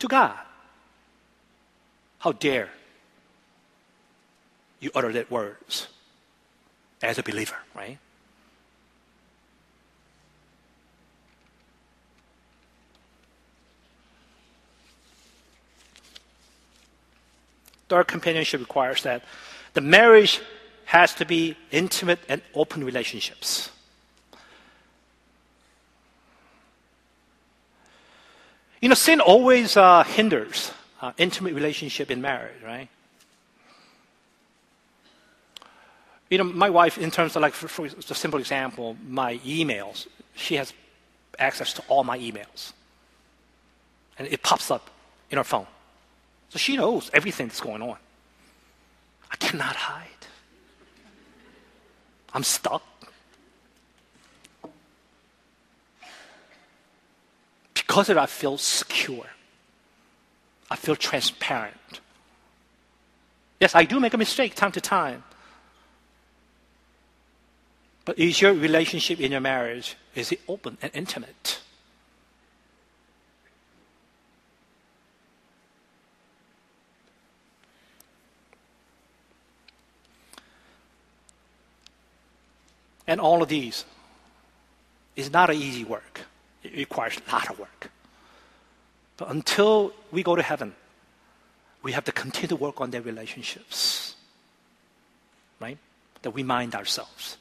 to 0.00 0.08
God. 0.08 0.36
How 2.18 2.32
dare 2.32 2.68
you 4.80 4.90
utter 4.94 5.12
that 5.12 5.30
words 5.30 5.88
as 7.02 7.18
a 7.18 7.22
believer, 7.22 7.56
right? 7.74 7.98
Third 17.88 18.06
companionship 18.06 18.60
requires 18.60 19.02
that 19.02 19.24
the 19.74 19.80
marriage 19.80 20.40
has 20.86 21.14
to 21.14 21.24
be 21.24 21.56
intimate 21.70 22.18
and 22.28 22.40
open 22.54 22.84
relationships. 22.84 23.70
You 28.80 28.88
know, 28.88 28.94
sin 28.94 29.20
always 29.20 29.76
uh, 29.76 30.04
hinders 30.04 30.72
uh, 31.00 31.12
intimate 31.18 31.54
relationship 31.54 32.10
in 32.10 32.20
marriage, 32.20 32.62
right? 32.64 32.88
You 36.30 36.38
know, 36.38 36.44
my 36.44 36.68
wife, 36.68 36.98
in 36.98 37.10
terms 37.10 37.36
of 37.36 37.42
like, 37.42 37.54
for, 37.54 37.68
for 37.68 37.86
a 37.86 38.14
simple 38.14 38.38
example, 38.38 38.96
my 39.06 39.38
emails, 39.38 40.06
she 40.34 40.56
has 40.56 40.72
access 41.38 41.72
to 41.74 41.82
all 41.88 42.04
my 42.04 42.18
emails. 42.18 42.72
And 44.18 44.28
it 44.28 44.42
pops 44.42 44.70
up 44.70 44.90
in 45.30 45.38
her 45.38 45.44
phone. 45.44 45.66
So 46.50 46.58
she 46.58 46.76
knows 46.76 47.10
everything 47.12 47.48
that's 47.48 47.60
going 47.60 47.82
on. 47.82 47.96
I 49.30 49.36
cannot 49.36 49.76
hide. 49.76 50.08
I'm 52.32 52.44
stuck. 52.44 52.82
Because 57.74 58.08
of 58.10 58.16
it, 58.16 58.20
I 58.20 58.26
feel 58.26 58.58
secure. 58.58 59.26
I 60.70 60.76
feel 60.76 60.96
transparent. 60.96 62.00
Yes, 63.60 63.74
I 63.74 63.84
do 63.84 63.98
make 63.98 64.14
a 64.14 64.18
mistake 64.18 64.54
time 64.54 64.72
to 64.72 64.80
time. 64.80 65.24
But 68.04 68.18
is 68.18 68.40
your 68.40 68.54
relationship 68.54 69.20
in 69.20 69.32
your 69.32 69.40
marriage, 69.40 69.96
is 70.14 70.32
it 70.32 70.40
open 70.48 70.78
and 70.80 70.90
intimate? 70.94 71.60
And 83.08 83.20
all 83.20 83.42
of 83.42 83.48
these 83.48 83.86
is 85.16 85.32
not 85.32 85.48
an 85.50 85.56
easy 85.56 85.82
work. 85.82 86.20
It 86.62 86.76
requires 86.76 87.16
a 87.16 87.32
lot 87.32 87.50
of 87.50 87.58
work. 87.58 87.90
But 89.16 89.30
until 89.30 89.92
we 90.12 90.22
go 90.22 90.36
to 90.36 90.42
heaven, 90.42 90.74
we 91.82 91.92
have 91.92 92.04
to 92.04 92.12
continue 92.12 92.48
to 92.48 92.56
work 92.56 92.80
on 92.80 92.90
their 92.90 93.00
relationships. 93.00 94.14
Right? 95.58 95.78
That 96.22 96.30
we 96.30 96.42
mind 96.42 96.74
ourselves. 96.74 97.38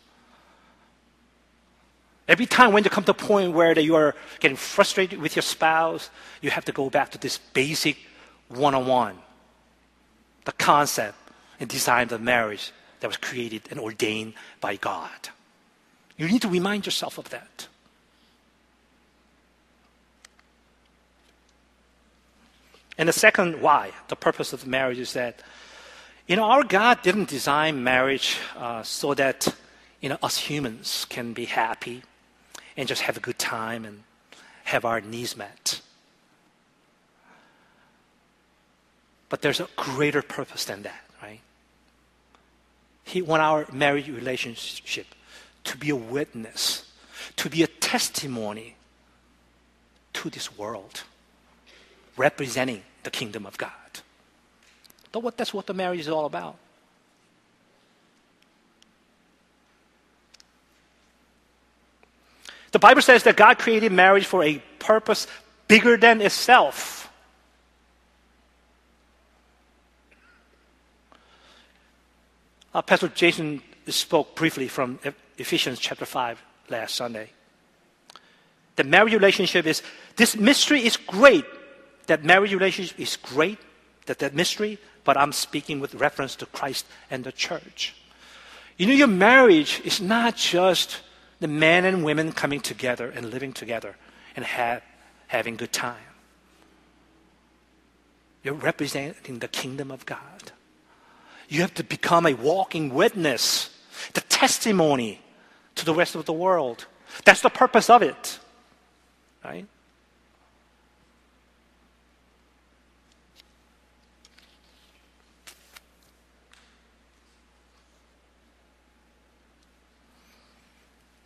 Every 2.28 2.46
time 2.46 2.72
when 2.72 2.84
you 2.84 2.90
come 2.90 3.04
to 3.04 3.12
a 3.12 3.14
point 3.14 3.54
where 3.54 3.76
that 3.76 3.84
you 3.84 3.96
are 3.96 4.16
getting 4.40 4.58
frustrated 4.58 5.20
with 5.20 5.36
your 5.36 5.44
spouse, 5.44 6.10
you 6.42 6.50
have 6.50 6.66
to 6.66 6.72
go 6.72 6.90
back 6.90 7.12
to 7.12 7.18
this 7.18 7.38
basic 7.54 7.98
one 8.48 8.74
on 8.74 8.88
one, 8.88 9.18
the 10.46 10.52
concept 10.54 11.18
and 11.60 11.70
design 11.70 12.12
of 12.12 12.22
marriage 12.22 12.72
that 13.02 13.08
was 13.08 13.18
created 13.18 13.64
and 13.70 13.80
ordained 13.80 14.34
by 14.62 14.78
God. 14.78 15.30
You 16.18 16.28
need 16.28 16.42
to 16.42 16.50
remind 16.50 16.86
yourself 16.86 17.18
of 17.18 17.30
that. 17.30 17.68
And 22.98 23.08
the 23.08 23.14
second 23.14 23.62
why, 23.62 23.92
the 24.08 24.16
purpose 24.16 24.54
of 24.54 24.66
marriage 24.66 24.98
is 24.98 25.14
that, 25.14 25.42
you 26.26 26.36
know, 26.36 26.46
our 26.46 26.64
God 26.64 27.04
didn't 27.04 27.30
design 27.30 27.84
marriage 27.84 28.38
uh, 28.58 28.82
so 28.82 29.14
that, 29.14 29.48
you 30.02 30.10
know, 30.10 30.18
us 30.24 30.38
humans 30.38 31.06
can 31.08 31.34
be 31.34 31.46
happy 31.46 32.02
and 32.76 32.88
just 32.88 33.04
have 33.04 33.16
a 33.16 33.20
good 33.20 33.38
time 33.38 33.86
and 33.86 34.04
have 34.64 34.84
our 34.84 35.00
needs 35.00 35.38
met. 35.38 35.82
But 39.30 39.44
there's 39.44 39.60
a 39.60 39.68
greater 39.76 40.24
purpose 40.24 40.66
than 40.66 40.82
that, 40.84 41.04
right? 41.22 41.42
He 43.04 43.22
want 43.22 43.44
our 43.44 43.68
marriage 43.72 44.08
relationship 44.08 45.06
to 45.68 45.78
be 45.78 45.90
a 45.90 45.96
witness, 45.96 46.86
to 47.36 47.50
be 47.50 47.62
a 47.62 47.68
testimony 47.68 48.76
to 50.14 50.30
this 50.30 50.58
world, 50.58 51.04
representing 52.16 52.82
the 53.04 53.12
kingdom 53.12 53.46
of 53.46 53.58
God. 53.58 53.72
That's 55.36 55.54
what 55.54 55.66
the 55.66 55.74
marriage 55.74 56.00
is 56.00 56.10
all 56.10 56.26
about. 56.26 56.58
The 62.72 62.80
Bible 62.80 63.02
says 63.02 63.24
that 63.24 63.36
God 63.36 63.58
created 63.58 63.92
marriage 63.92 64.26
for 64.26 64.44
a 64.44 64.62
purpose 64.80 65.28
bigger 65.68 65.98
than 65.98 66.22
itself. 66.22 67.12
Uh, 72.74 72.82
Pastor 72.82 73.08
Jason 73.08 73.62
spoke 73.88 74.36
briefly 74.36 74.68
from 74.68 75.00
Ephesians 75.38 75.80
chapter 75.80 76.06
5 76.06 76.44
last 76.70 76.96
Sunday. 76.96 77.30
The 78.76 78.84
marriage 78.84 79.14
relationship 79.14 79.66
is, 79.66 79.82
this 80.16 80.36
mystery 80.36 80.86
is 80.86 80.98
great. 80.98 81.46
That 82.08 82.24
marriage 82.24 82.54
relationship 82.54 83.00
is 83.00 83.18
great, 83.18 83.60
that 84.06 84.20
that 84.20 84.34
mystery, 84.34 84.80
but 85.04 85.18
I'm 85.18 85.32
speaking 85.32 85.80
with 85.80 85.96
reference 85.96 86.36
to 86.38 86.46
Christ 86.46 86.86
and 87.10 87.24
the 87.24 87.32
church. 87.32 87.96
You 88.78 88.88
know, 88.88 88.94
your 88.94 89.08
marriage 89.08 89.82
is 89.84 90.00
not 90.00 90.36
just 90.36 91.02
the 91.40 91.48
men 91.48 91.86
and 91.86 92.04
women 92.04 92.32
coming 92.32 92.62
together 92.62 93.10
and 93.10 93.32
living 93.32 93.54
together 93.54 93.96
and 94.36 94.46
have, 94.46 94.84
having 95.28 95.56
good 95.56 95.74
time. 95.74 95.98
You're 98.44 98.54
representing 98.54 99.40
the 99.40 99.48
kingdom 99.48 99.92
of 99.92 100.06
God. 100.06 100.52
You 101.50 101.62
have 101.62 101.74
to 101.76 101.84
become 101.84 102.26
a 102.26 102.34
walking 102.34 102.94
witness, 102.94 103.70
the 104.14 104.22
testimony 104.22 105.22
to 105.78 105.86
the 105.86 105.94
rest 105.94 106.16
of 106.16 106.26
the 106.26 106.34
world. 106.34 106.86
That's 107.24 107.42
the 107.42 107.50
purpose 107.50 107.90
of 107.90 108.02
it. 108.02 108.40
Right? 109.44 109.66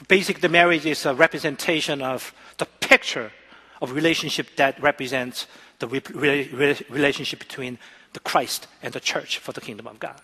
Basically, 0.07 0.41
the 0.41 0.49
marriage 0.49 0.85
is 0.85 1.05
a 1.05 1.13
representation 1.13 2.01
of 2.01 2.33
the 2.57 2.65
picture 2.65 3.31
of 3.81 3.93
relationship 3.93 4.55
that 4.57 4.79
represents 4.81 5.47
the 5.79 5.87
relationship 5.87 7.39
between 7.39 7.79
the 8.13 8.19
Christ 8.19 8.67
and 8.83 8.93
the 8.93 8.99
church 8.99 9.37
for 9.37 9.53
the 9.53 9.61
kingdom 9.61 9.87
of 9.87 9.99
God. 9.99 10.21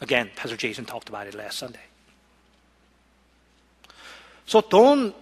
Again, 0.00 0.30
Pastor 0.36 0.56
Jason 0.56 0.84
talked 0.84 1.08
about 1.08 1.26
it 1.26 1.34
last 1.34 1.58
Sunday. 1.58 1.87
So 4.48 4.62
don't 4.62 5.14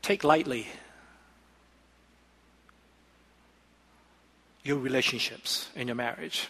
take 0.00 0.24
lightly 0.24 0.66
your 4.64 4.78
relationships 4.78 5.68
in 5.76 5.88
your 5.88 5.94
marriage. 5.94 6.48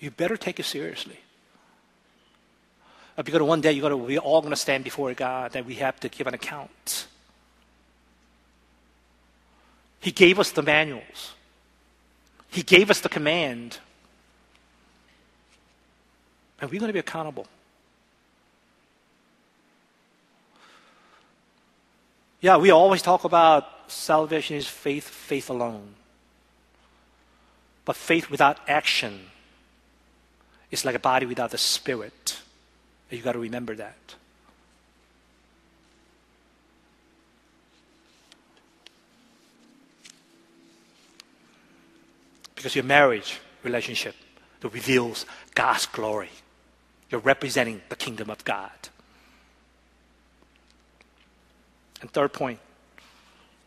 You 0.00 0.10
better 0.10 0.38
take 0.38 0.58
it 0.58 0.64
seriously. 0.64 1.20
Uh, 3.18 3.22
because 3.22 3.42
one 3.42 3.60
day 3.60 3.78
to, 3.78 3.94
we're 3.94 4.18
all 4.20 4.40
going 4.40 4.52
to 4.52 4.56
stand 4.56 4.84
before 4.84 5.12
God 5.12 5.54
and 5.54 5.66
we 5.66 5.74
have 5.74 6.00
to 6.00 6.08
give 6.08 6.26
an 6.26 6.32
account. 6.32 7.06
He 10.00 10.12
gave 10.12 10.38
us 10.38 10.50
the 10.50 10.62
manuals. 10.62 11.34
He 12.48 12.62
gave 12.62 12.90
us 12.90 13.00
the 13.00 13.10
command. 13.10 13.80
And 16.58 16.70
we're 16.70 16.80
going 16.80 16.88
to 16.88 16.94
be 16.94 17.00
accountable. 17.00 17.46
Yeah, 22.40 22.56
we 22.56 22.70
always 22.70 23.02
talk 23.02 23.24
about 23.24 23.90
salvation 23.90 24.56
is 24.56 24.66
faith, 24.66 25.08
faith 25.08 25.50
alone. 25.50 25.94
But 27.84 27.96
faith 27.96 28.30
without 28.30 28.58
action 28.68 29.30
is 30.70 30.84
like 30.84 30.94
a 30.94 31.00
body 31.00 31.26
without 31.26 31.50
the 31.50 31.58
spirit. 31.58 32.40
You 33.10 33.22
got 33.22 33.32
to 33.32 33.38
remember 33.38 33.74
that. 33.76 33.96
Because 42.54 42.74
your 42.74 42.84
marriage 42.84 43.40
relationship 43.62 44.14
that 44.60 44.68
reveals 44.68 45.24
God's 45.54 45.86
glory. 45.86 46.30
You're 47.10 47.20
representing 47.20 47.80
the 47.88 47.96
kingdom 47.96 48.28
of 48.30 48.44
God. 48.44 48.70
And 52.00 52.10
third 52.10 52.32
point, 52.32 52.58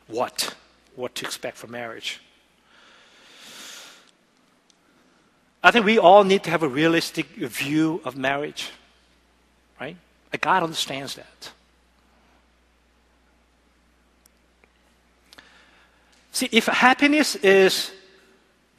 what? 0.07 0.55
What 0.95 1.15
to 1.15 1.25
expect 1.25 1.57
from 1.57 1.71
marriage. 1.71 2.19
I 5.63 5.71
think 5.71 5.85
we 5.85 5.99
all 5.99 6.23
need 6.23 6.43
to 6.43 6.49
have 6.49 6.63
a 6.63 6.67
realistic 6.67 7.27
view 7.27 8.01
of 8.03 8.17
marriage, 8.17 8.69
right? 9.79 9.95
God 10.39 10.63
understands 10.63 11.15
that. 11.15 11.51
See, 16.31 16.49
if 16.51 16.65
happiness 16.65 17.35
is 17.35 17.91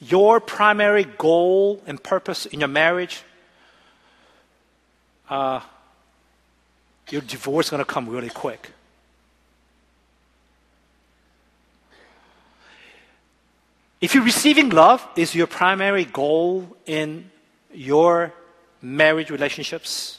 your 0.01 0.41
primary 0.41 1.05
goal 1.05 1.81
and 1.87 2.03
purpose 2.03 2.47
in 2.47 2.59
your 2.59 2.69
marriage, 2.69 3.23
uh, 5.31 5.61
your 7.11 7.21
divorce 7.21 7.67
is 7.67 7.71
going 7.71 7.79
to 7.79 7.85
come 7.85 8.09
really 8.09 8.31
quick. 8.31 8.71
If 14.03 14.17
you're 14.17 14.25
receiving 14.25 14.71
love 14.71 15.07
is 15.15 15.33
your 15.33 15.47
primary 15.47 16.05
goal 16.05 16.77
in 16.87 17.31
your 17.73 18.35
marriage 18.83 19.31
relationships, 19.31 20.19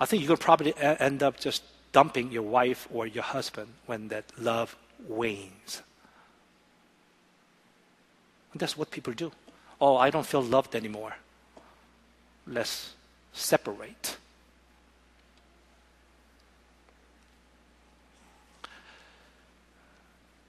I 0.00 0.06
think 0.06 0.26
to 0.26 0.36
probably 0.38 0.74
end 0.78 1.22
up 1.22 1.38
just 1.38 1.62
dumping 1.92 2.32
your 2.32 2.42
wife 2.42 2.88
or 2.90 3.06
your 3.06 3.22
husband 3.22 3.68
when 3.84 4.08
that 4.08 4.24
love 4.38 4.74
wanes. 5.06 5.82
And 8.52 8.60
that's 8.60 8.78
what 8.78 8.90
people 8.90 9.12
do. 9.12 9.30
Oh, 9.78 9.98
I 9.98 10.08
don't 10.08 10.24
feel 10.24 10.42
loved 10.42 10.74
anymore. 10.74 11.16
Let's 12.46 12.94
separate. 13.34 14.16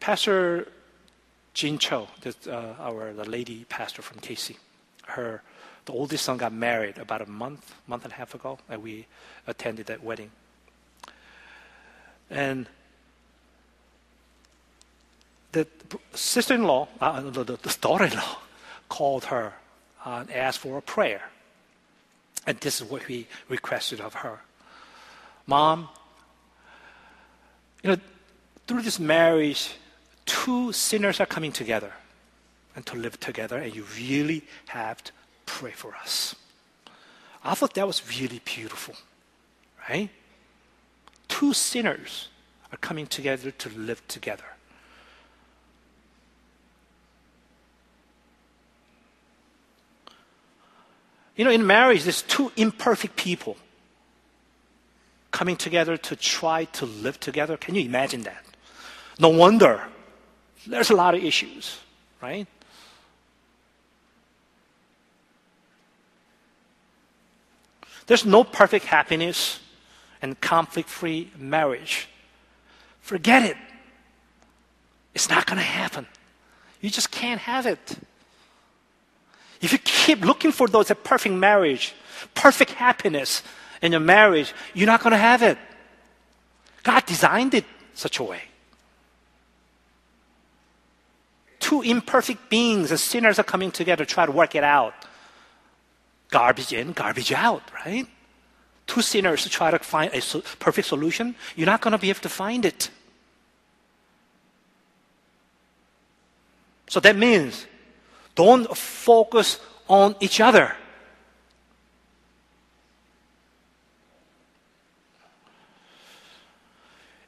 Pastor 0.02 0.68
Jin 1.54 1.78
Cho, 1.78 2.08
uh, 2.48 2.74
our 2.80 3.14
the 3.14 3.24
lady 3.24 3.66
pastor 3.70 4.02
from 4.02 4.20
KC, 4.20 4.58
her 5.06 5.44
the 5.86 5.94
oldest 5.94 6.26
son 6.26 6.38
got 6.38 6.52
married 6.52 6.98
about 6.98 7.22
a 7.22 7.30
month, 7.30 7.76
month 7.88 8.04
and 8.04 8.12
a 8.12 8.16
half 8.16 8.34
ago, 8.34 8.58
and 8.68 8.82
we 8.82 9.06
attended 9.46 9.86
that 9.86 10.04
wedding. 10.04 10.32
And 12.32 12.68
the 15.52 15.68
sister-in-law, 16.14 16.88
uh, 17.00 17.22
the, 17.22 17.44
the 17.44 17.78
daughter-in-law, 17.80 18.38
called 18.90 19.26
her 19.26 19.54
uh, 20.04 20.20
and 20.22 20.32
asked 20.32 20.60
for 20.60 20.78
a 20.78 20.82
prayer. 20.82 21.30
And 22.48 22.60
this 22.60 22.82
is 22.82 22.90
what 22.90 23.08
we 23.08 23.28
requested 23.50 24.02
of 24.02 24.16
her. 24.16 24.42
Mom, 25.46 25.90
you 27.84 27.92
know, 27.92 27.98
through 28.68 28.82
this 28.82 29.00
marriage, 29.00 29.72
two 30.32 30.72
sinners 30.72 31.20
are 31.20 31.26
coming 31.26 31.52
together 31.52 31.92
and 32.74 32.86
to 32.86 32.96
live 32.96 33.20
together, 33.20 33.58
and 33.58 33.76
you 33.76 33.86
really 33.98 34.44
have 34.68 35.04
to 35.04 35.12
pray 35.46 35.72
for 35.72 35.94
us. 35.96 36.36
I 37.44 37.54
thought 37.54 37.74
that 37.74 37.86
was 37.86 38.02
really 38.18 38.40
beautiful, 38.46 38.96
right? 39.90 40.10
Two 41.28 41.52
sinners 41.52 42.30
are 42.72 42.78
coming 42.78 43.08
together 43.08 43.52
to 43.52 43.70
live 43.72 44.08
together. 44.08 44.46
You 51.36 51.44
know, 51.44 51.52
in 51.52 51.68
marriage, 51.68 52.04
there's 52.04 52.22
two 52.22 52.54
imperfect 52.56 53.18
people 53.18 53.58
coming 55.32 55.58
together 55.58 55.98
to 55.98 56.16
try 56.16 56.66
to 56.66 56.86
live 56.86 57.20
together. 57.20 57.58
Can 57.58 57.76
you 57.76 57.82
imagine 57.82 58.22
that? 58.22 58.46
No 59.20 59.30
wonder 59.30 59.84
there's 60.68 60.90
a 60.90 60.96
lot 60.96 61.16
of 61.16 61.24
issues, 61.24 61.80
right? 62.22 62.48
There's 68.08 68.26
no 68.26 68.44
perfect 68.44 68.86
happiness 68.86 69.60
and 70.22 70.40
conflict 70.40 70.90
free 70.90 71.32
marriage. 71.38 72.08
Forget 73.02 73.44
it. 73.44 73.58
It's 75.14 75.30
not 75.30 75.46
going 75.46 75.58
to 75.58 75.64
happen. 75.64 76.08
You 76.82 76.90
just 76.90 77.12
can't 77.12 77.40
have 77.40 77.66
it. 77.66 77.98
If 79.62 79.72
you 79.72 79.78
keep 79.80 80.22
looking 80.26 80.52
for 80.52 80.68
those 80.68 80.92
perfect 81.04 81.36
marriage, 81.36 81.94
perfect 82.34 82.72
happiness 82.72 83.44
in 83.82 83.92
your 83.92 84.02
marriage, 84.02 84.54
you're 84.74 84.88
not 84.88 85.02
going 85.02 85.12
to 85.12 85.18
have 85.18 85.44
it. 85.44 85.58
God 86.84 87.06
designed 87.06 87.54
it 87.54 87.66
such 87.94 88.20
a 88.20 88.24
way. 88.24 88.42
Two 91.72 91.82
imperfect 91.84 92.50
beings 92.50 92.92
and 92.92 93.00
sinners 93.00 93.40
are 93.40 93.46
coming 93.46 93.72
together 93.72 94.04
to 94.04 94.14
try 94.14 94.26
to 94.26 94.32
work 94.34 94.56
it 94.56 94.64
out. 94.66 94.94
Garbage 96.30 96.74
in, 96.74 96.92
garbage 96.92 97.32
out, 97.32 97.64
right? 97.86 98.06
Two 98.88 99.02
sinners 99.02 99.44
to 99.44 99.50
try 99.50 99.72
to 99.72 99.80
find 99.80 100.14
a 100.14 100.20
perfect 100.60 100.90
solution, 100.90 101.34
you're 101.56 101.66
not 101.66 101.80
going 101.80 101.94
to 101.94 101.98
be 101.98 102.10
able 102.10 102.20
to 102.20 102.28
find 102.28 102.66
it. 102.66 102.90
So 106.90 107.00
that 107.00 107.16
means 107.16 107.66
don't 108.36 108.68
focus 108.76 109.62
on 109.88 110.18
each 110.20 110.42
other. 110.42 110.76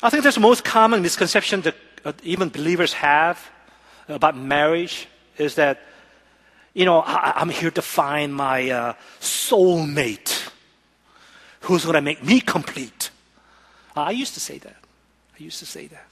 I 0.02 0.10
think 0.10 0.26
that's 0.26 0.36
the 0.36 0.42
most 0.42 0.66
common 0.66 1.02
misconception 1.02 1.62
that 1.62 1.76
uh, 2.04 2.12
even 2.24 2.50
believers 2.50 2.92
have 2.92 3.50
about 4.08 4.38
marriage 4.38 5.08
is 5.38 5.56
that, 5.56 5.82
you 6.74 6.86
know, 6.86 7.00
I, 7.00 7.42
am 7.42 7.50
here 7.50 7.72
to 7.72 7.82
find 7.82 8.34
my 8.34 8.70
uh, 8.70 8.94
soulmate 9.20 10.50
who's 11.62 11.84
going 11.84 11.96
to 11.96 12.02
make 12.02 12.24
me 12.24 12.40
complete. 12.42 13.10
I 13.96 14.12
used 14.12 14.34
to 14.34 14.40
say 14.40 14.58
that. 14.60 14.76
I 15.40 15.44
used 15.44 15.60
to 15.60 15.66
say 15.66 15.88
that. 15.88 16.06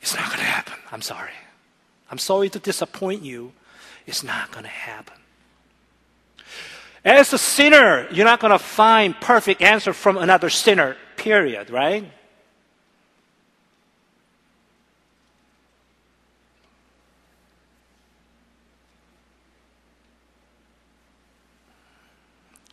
It's 0.00 0.16
not 0.16 0.26
going 0.26 0.38
to 0.38 0.44
happen. 0.44 0.74
I'm 0.90 1.02
sorry. 1.02 1.30
I'm 2.10 2.18
sorry 2.18 2.48
to 2.50 2.58
disappoint 2.58 3.22
you. 3.22 3.52
It's 4.06 4.24
not 4.24 4.50
going 4.50 4.64
to 4.64 4.70
happen. 4.70 5.16
As 7.04 7.32
a 7.32 7.38
sinner, 7.38 8.06
you're 8.10 8.24
not 8.24 8.40
going 8.40 8.52
to 8.52 8.58
find 8.58 9.18
perfect 9.20 9.62
answer 9.62 9.92
from 9.92 10.16
another 10.16 10.50
sinner, 10.50 10.96
period, 11.16 11.70
right? 11.70 12.04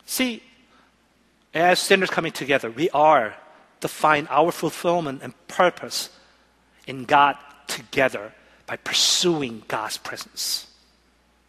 See, 0.10 0.42
as 1.54 1.78
sinners 1.78 2.10
coming 2.10 2.32
together, 2.32 2.72
we 2.72 2.90
are 2.90 3.36
to 3.82 3.88
find 3.88 4.28
our 4.32 4.52
fulfillment 4.52 5.22
and 5.22 5.36
purpose 5.48 6.10
in 6.88 7.06
God 7.06 7.38
together 7.68 8.34
by 8.66 8.78
pursuing 8.78 9.62
God's 9.68 9.98
presence. 9.98 10.66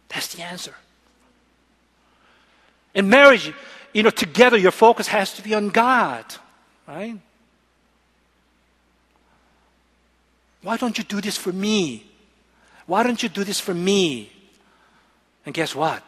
That's 0.09 0.35
the 0.35 0.43
answer. 0.43 0.75
In 2.93 3.09
marriage, 3.09 3.51
you 3.93 4.03
know, 4.03 4.11
together 4.11 4.57
your 4.57 4.71
focus 4.71 5.07
has 5.07 5.33
to 5.33 5.41
be 5.41 5.55
on 5.55 5.69
God, 5.69 6.23
right? 6.87 7.17
Why 10.61 10.77
don't 10.77 10.99
you 10.99 11.03
do 11.03 11.19
this 11.19 11.35
for 11.35 11.51
me? 11.51 12.05
Why 12.85 13.01
don't 13.01 13.23
you 13.23 13.29
do 13.29 13.43
this 13.43 13.59
for 13.59 13.73
me? 13.73 14.31
And 15.47 15.55
guess 15.55 15.73
what? 15.73 16.03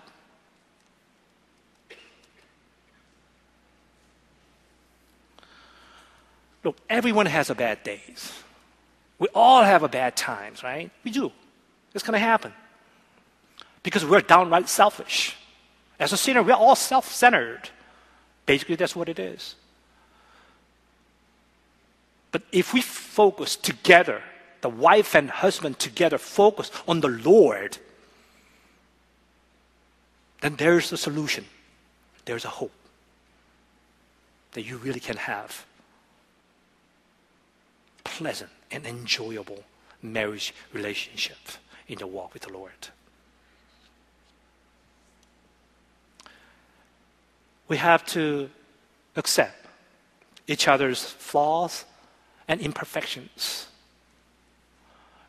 Look, 6.64 6.78
everyone 6.90 7.26
has 7.26 7.50
a 7.50 7.56
bad 7.56 7.84
days. 7.84 8.32
We 9.20 9.28
all 9.36 9.64
have 9.64 9.84
a 9.84 9.90
bad 9.90 10.16
times, 10.16 10.64
right? 10.64 10.90
We 11.04 11.12
do. 11.12 11.32
It's 11.94 12.04
going 12.04 12.14
to 12.14 12.20
happen. 12.20 12.54
Because 13.84 14.06
we're 14.06 14.22
downright 14.22 14.70
selfish. 14.70 15.36
As 16.00 16.14
a 16.14 16.18
sinner, 16.18 16.42
we're 16.42 16.54
all 16.54 16.76
self 16.76 17.12
centered. 17.12 17.70
Basically, 18.46 18.76
that's 18.76 18.96
what 18.96 19.10
it 19.10 19.20
is. 19.20 19.56
But 22.32 22.42
if 22.52 22.74
we 22.74 22.82
focus 22.82 23.56
together, 23.56 24.24
the 24.62 24.70
wife 24.70 25.16
and 25.16 25.30
husband 25.30 25.78
together 25.80 26.18
focus 26.18 26.72
on 26.88 27.02
the 27.02 27.10
Lord, 27.10 27.78
then 30.42 30.56
there's 30.56 30.92
a 30.92 30.98
solution. 30.98 31.46
There's 32.26 32.46
a 32.46 32.50
hope 32.50 32.74
that 34.54 34.64
you 34.64 34.78
really 34.78 35.00
can 35.00 35.18
have 35.18 35.66
pleasant 38.18 38.52
and 38.72 38.86
enjoyable 38.86 39.64
marriage 40.02 40.54
relationship 40.72 41.38
in 41.88 41.98
the 41.98 42.06
walk 42.06 42.34
with 42.34 42.44
the 42.44 42.54
Lord. 42.54 42.90
We 47.68 47.78
have 47.78 48.06
to 48.08 48.50
accept 49.16 49.66
each 50.48 50.68
other's 50.68 51.04
flaws 51.04 51.86
and 52.48 52.62
imperfections. 52.62 53.68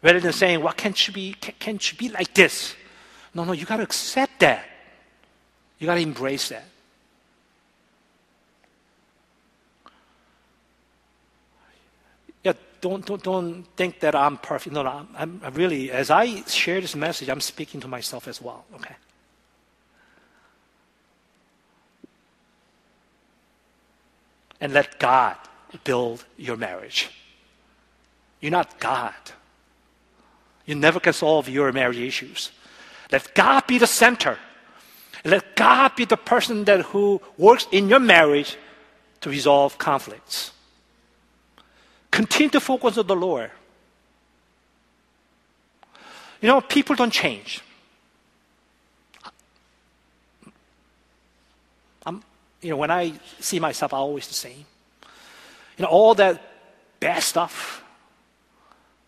Rather 0.02 0.20
than 0.20 0.32
saying, 0.32 0.60
"Why 0.62 0.72
can't 0.72 0.98
you 1.06 1.14
be? 1.14 1.34
Can't 1.34 1.82
you 1.90 1.96
be 1.96 2.08
like 2.10 2.34
this?" 2.34 2.74
No, 3.32 3.44
no. 3.44 3.52
You 3.52 3.64
got 3.64 3.78
to 3.78 3.82
accept 3.82 4.40
that. 4.40 4.64
You 5.78 5.86
got 5.86 5.94
to 5.94 6.02
embrace 6.02 6.48
that. 6.50 6.66
Yeah, 12.42 12.52
don't, 12.84 13.06
don't, 13.06 13.22
don't 13.22 13.64
think 13.76 14.00
that 14.00 14.14
I'm 14.14 14.36
perfect. 14.36 14.74
No, 14.74 14.82
no, 14.82 15.06
I'm, 15.16 15.40
I'm 15.42 15.54
really, 15.54 15.90
as 15.90 16.10
I 16.10 16.42
share 16.42 16.82
this 16.82 16.94
message, 16.94 17.30
I'm 17.30 17.40
speaking 17.40 17.80
to 17.80 17.88
myself 17.88 18.28
as 18.28 18.42
well, 18.42 18.66
okay? 18.74 18.94
And 24.60 24.74
let 24.74 24.98
God 24.98 25.36
build 25.82 26.26
your 26.36 26.58
marriage. 26.58 27.08
You're 28.42 28.52
not 28.52 28.78
God. 28.78 29.14
You 30.66 30.74
never 30.74 31.00
can 31.00 31.14
solve 31.14 31.48
your 31.48 31.72
marriage 31.72 31.96
issues. 31.96 32.50
Let 33.10 33.34
God 33.34 33.66
be 33.66 33.78
the 33.78 33.86
center. 33.86 34.36
Let 35.24 35.56
God 35.56 35.96
be 35.96 36.04
the 36.04 36.18
person 36.18 36.64
that 36.64 36.82
who 36.92 37.22
works 37.38 37.66
in 37.72 37.88
your 37.88 38.00
marriage 38.00 38.58
to 39.22 39.30
resolve 39.30 39.78
conflicts. 39.78 40.53
Continue 42.14 42.50
to 42.50 42.60
focus 42.60 42.96
on 42.96 43.08
the 43.08 43.16
Lord. 43.16 43.50
You 46.40 46.46
know, 46.46 46.60
people 46.60 46.94
don't 46.94 47.12
change. 47.12 47.60
I'm, 52.06 52.22
you 52.62 52.70
know, 52.70 52.76
when 52.76 52.92
I 52.92 53.14
see 53.40 53.58
myself, 53.58 53.92
I'm 53.92 53.98
always 53.98 54.28
the 54.28 54.34
same. 54.34 54.64
You 55.76 55.82
know, 55.82 55.88
all 55.88 56.14
that 56.14 56.40
bad 57.00 57.20
stuff, 57.20 57.82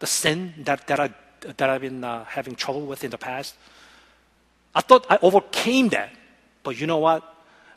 the 0.00 0.08
sin 0.08 0.54
that, 0.64 0.88
that, 0.88 0.98
I, 0.98 1.14
that 1.42 1.70
I've 1.70 1.82
been 1.82 2.02
uh, 2.02 2.24
having 2.24 2.56
trouble 2.56 2.86
with 2.86 3.04
in 3.04 3.12
the 3.12 3.18
past, 3.18 3.54
I 4.74 4.80
thought 4.80 5.06
I 5.08 5.20
overcame 5.22 5.90
that. 5.90 6.10
But 6.64 6.80
you 6.80 6.88
know 6.88 6.98
what? 6.98 7.22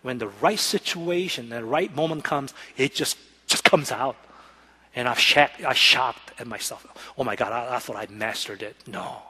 When 0.01 0.17
the 0.17 0.29
right 0.41 0.57
situation, 0.57 1.49
the 1.49 1.63
right 1.63 1.95
moment 1.95 2.23
comes, 2.23 2.51
it 2.77 2.95
just, 2.95 3.19
just 3.45 3.63
comes 3.63 3.91
out. 3.91 4.15
And 4.95 5.07
I 5.07 5.13
shocked, 5.13 5.63
I 5.63 5.73
shocked 5.73 6.39
at 6.39 6.47
myself. 6.47 6.85
Oh 7.17 7.23
my 7.23 7.35
God, 7.35 7.51
I, 7.51 7.75
I 7.75 7.79
thought 7.79 7.95
I 7.95 8.07
mastered 8.09 8.63
it. 8.63 8.75
No. 8.87 9.21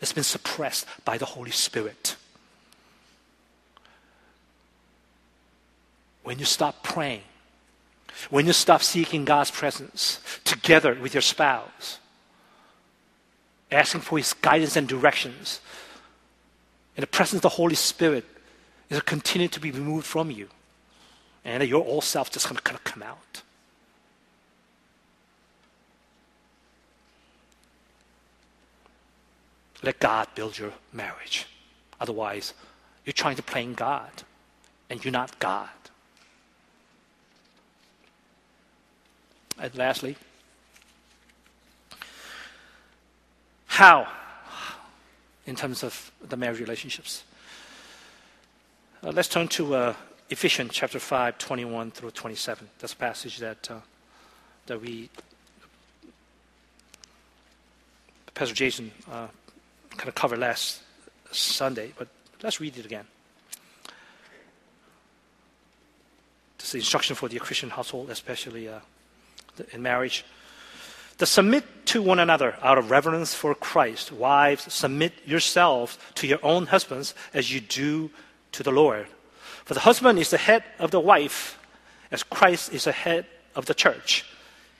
It's 0.00 0.12
been 0.12 0.24
suppressed 0.24 0.86
by 1.04 1.18
the 1.18 1.26
Holy 1.26 1.50
Spirit. 1.50 2.16
When 6.22 6.38
you 6.38 6.44
stop 6.44 6.82
praying, 6.82 7.22
when 8.28 8.46
you 8.46 8.52
stop 8.52 8.82
seeking 8.82 9.24
God's 9.24 9.50
presence 9.50 10.20
together 10.44 10.96
with 11.00 11.14
your 11.14 11.22
spouse, 11.22 11.98
asking 13.70 14.00
for 14.00 14.18
His 14.18 14.32
guidance 14.32 14.76
and 14.76 14.88
directions, 14.88 15.60
in 16.96 17.02
the 17.02 17.06
presence 17.06 17.38
of 17.38 17.42
the 17.42 17.48
Holy 17.50 17.74
Spirit, 17.74 18.24
is 18.88 19.00
continuing 19.02 19.50
to 19.50 19.60
be 19.60 19.70
removed 19.70 20.06
from 20.06 20.30
you. 20.30 20.48
And 21.44 21.66
your 21.66 21.84
old 21.84 22.04
self 22.04 22.30
just 22.30 22.46
going 22.48 22.56
to 22.56 22.62
come 22.62 23.02
out. 23.02 23.42
Let 29.82 29.98
God 29.98 30.28
build 30.34 30.58
your 30.58 30.72
marriage. 30.92 31.46
Otherwise, 32.00 32.54
you're 33.04 33.12
trying 33.12 33.36
to 33.36 33.42
play 33.42 33.64
God, 33.66 34.10
and 34.88 35.02
you're 35.04 35.12
not 35.12 35.38
God. 35.38 35.68
And 39.58 39.74
lastly, 39.74 40.16
how, 43.66 44.06
in 45.46 45.56
terms 45.56 45.82
of 45.82 46.10
the 46.26 46.36
marriage 46.36 46.60
relationships? 46.60 47.24
Uh, 49.02 49.12
let's 49.14 49.28
turn 49.28 49.48
to 49.48 49.74
uh, 49.74 49.94
Ephesians 50.28 50.72
chapter 50.72 50.98
5, 50.98 51.38
21 51.38 51.90
through 51.90 52.10
27. 52.10 52.68
That's 52.78 52.92
a 52.92 52.96
passage 52.96 53.38
that, 53.38 53.70
uh, 53.70 53.80
that 54.66 54.80
we, 54.80 55.08
Pastor 58.34 58.54
Jason 58.54 58.92
uh, 59.10 59.28
kind 59.96 60.08
of 60.08 60.14
covered 60.14 60.38
last 60.38 60.80
Sunday, 61.32 61.92
but 61.96 62.08
let's 62.42 62.60
read 62.60 62.76
it 62.76 62.84
again. 62.84 63.06
This 66.58 66.68
is 66.68 66.72
the 66.72 66.78
instruction 66.78 67.16
for 67.16 67.28
the 67.28 67.38
Christian 67.38 67.70
household, 67.70 68.10
especially 68.10 68.68
uh, 68.68 68.80
in 69.72 69.82
marriage. 69.82 70.24
To 71.18 71.26
submit 71.26 71.64
to 71.86 72.00
one 72.00 72.18
another 72.18 72.56
out 72.62 72.78
of 72.78 72.90
reverence 72.90 73.34
for 73.34 73.54
Christ. 73.54 74.12
Wives, 74.12 74.72
submit 74.72 75.12
yourselves 75.26 75.98
to 76.16 76.26
your 76.26 76.38
own 76.42 76.66
husbands 76.66 77.14
as 77.34 77.52
you 77.52 77.60
do 77.60 78.10
to 78.52 78.62
the 78.62 78.70
Lord. 78.70 79.06
For 79.64 79.74
the 79.74 79.80
husband 79.80 80.18
is 80.18 80.30
the 80.30 80.38
head 80.38 80.64
of 80.78 80.90
the 80.90 81.00
wife, 81.00 81.58
as 82.10 82.22
Christ 82.22 82.72
is 82.72 82.84
the 82.84 82.92
head 82.92 83.26
of 83.54 83.66
the 83.66 83.74
church, 83.74 84.24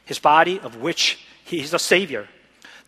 his 0.05 0.19
body 0.19 0.59
of 0.61 0.77
which 0.77 1.19
he 1.45 1.61
is 1.61 1.71
the 1.71 1.79
Savior. 1.79 2.29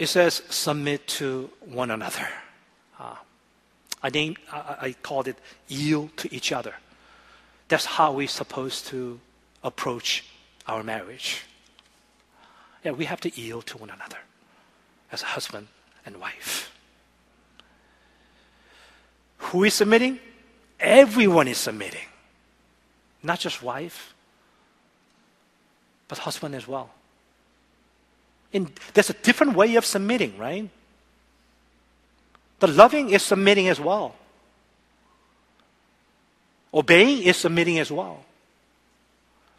It 0.00 0.08
says, 0.08 0.42
submit 0.48 1.06
to 1.08 1.50
one 1.60 1.90
another. 1.90 2.26
Uh, 2.98 3.16
I, 4.02 4.08
named, 4.08 4.38
I, 4.50 4.76
I 4.80 4.92
called 5.02 5.28
it 5.28 5.36
yield 5.68 6.16
to 6.16 6.34
each 6.34 6.52
other. 6.52 6.74
That's 7.68 7.84
how 7.84 8.12
we're 8.12 8.26
supposed 8.26 8.86
to 8.86 9.20
approach 9.62 10.24
our 10.66 10.82
marriage. 10.82 11.42
Yeah, 12.82 12.92
we 12.92 13.04
have 13.04 13.20
to 13.20 13.40
yield 13.40 13.66
to 13.66 13.76
one 13.76 13.90
another 13.90 14.16
as 15.12 15.22
a 15.22 15.26
husband 15.26 15.68
and 16.06 16.18
wife. 16.18 16.74
Who 19.36 19.64
is 19.64 19.74
submitting? 19.74 20.18
Everyone 20.80 21.46
is 21.46 21.58
submitting. 21.58 22.08
Not 23.22 23.38
just 23.38 23.62
wife, 23.62 24.14
but 26.08 26.16
husband 26.16 26.54
as 26.54 26.66
well. 26.66 26.88
There's 28.52 29.10
a 29.10 29.14
different 29.14 29.54
way 29.54 29.76
of 29.76 29.84
submitting, 29.84 30.36
right? 30.36 30.68
The 32.58 32.66
loving 32.66 33.10
is 33.10 33.22
submitting 33.22 33.68
as 33.68 33.80
well. 33.80 34.14
Obeying 36.72 37.22
is 37.22 37.36
submitting 37.36 37.78
as 37.78 37.90
well. 37.90 38.24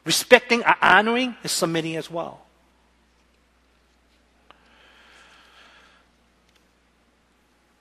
Respecting 0.06 0.64
or 0.64 0.76
honoring 0.82 1.36
is 1.44 1.52
submitting 1.52 1.96
as 1.96 2.10
well. 2.10 2.42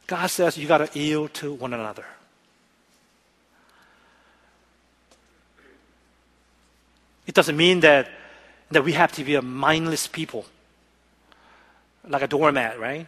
God 0.06 0.26
says 0.26 0.58
you 0.58 0.66
got 0.66 0.78
to 0.78 0.98
yield 0.98 1.32
to 1.34 1.52
one 1.52 1.72
another. 1.72 2.04
It 7.26 7.34
doesn't 7.34 7.56
mean 7.56 7.80
that, 7.80 8.10
that 8.72 8.82
we 8.82 8.92
have 8.92 9.12
to 9.12 9.24
be 9.24 9.36
a 9.36 9.42
mindless 9.42 10.08
people 10.08 10.46
like 12.10 12.22
a 12.22 12.28
doormat, 12.28 12.78
right? 12.78 13.06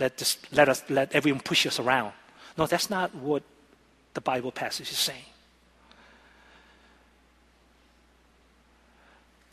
let, 0.00 0.16
this, 0.16 0.38
let, 0.50 0.68
us, 0.68 0.82
let 0.88 1.12
everyone 1.14 1.40
push 1.40 1.66
us 1.66 1.78
around. 1.78 2.12
No, 2.56 2.66
that's 2.66 2.90
not 2.90 3.14
what 3.14 3.42
the 4.14 4.20
Bible 4.20 4.50
passage 4.50 4.90
is 4.90 4.98
saying. 4.98 5.22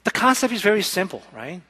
The 0.06 0.12
concept 0.12 0.54
is 0.54 0.62
very 0.62 0.82
simple, 0.82 1.22
right? 1.36 1.62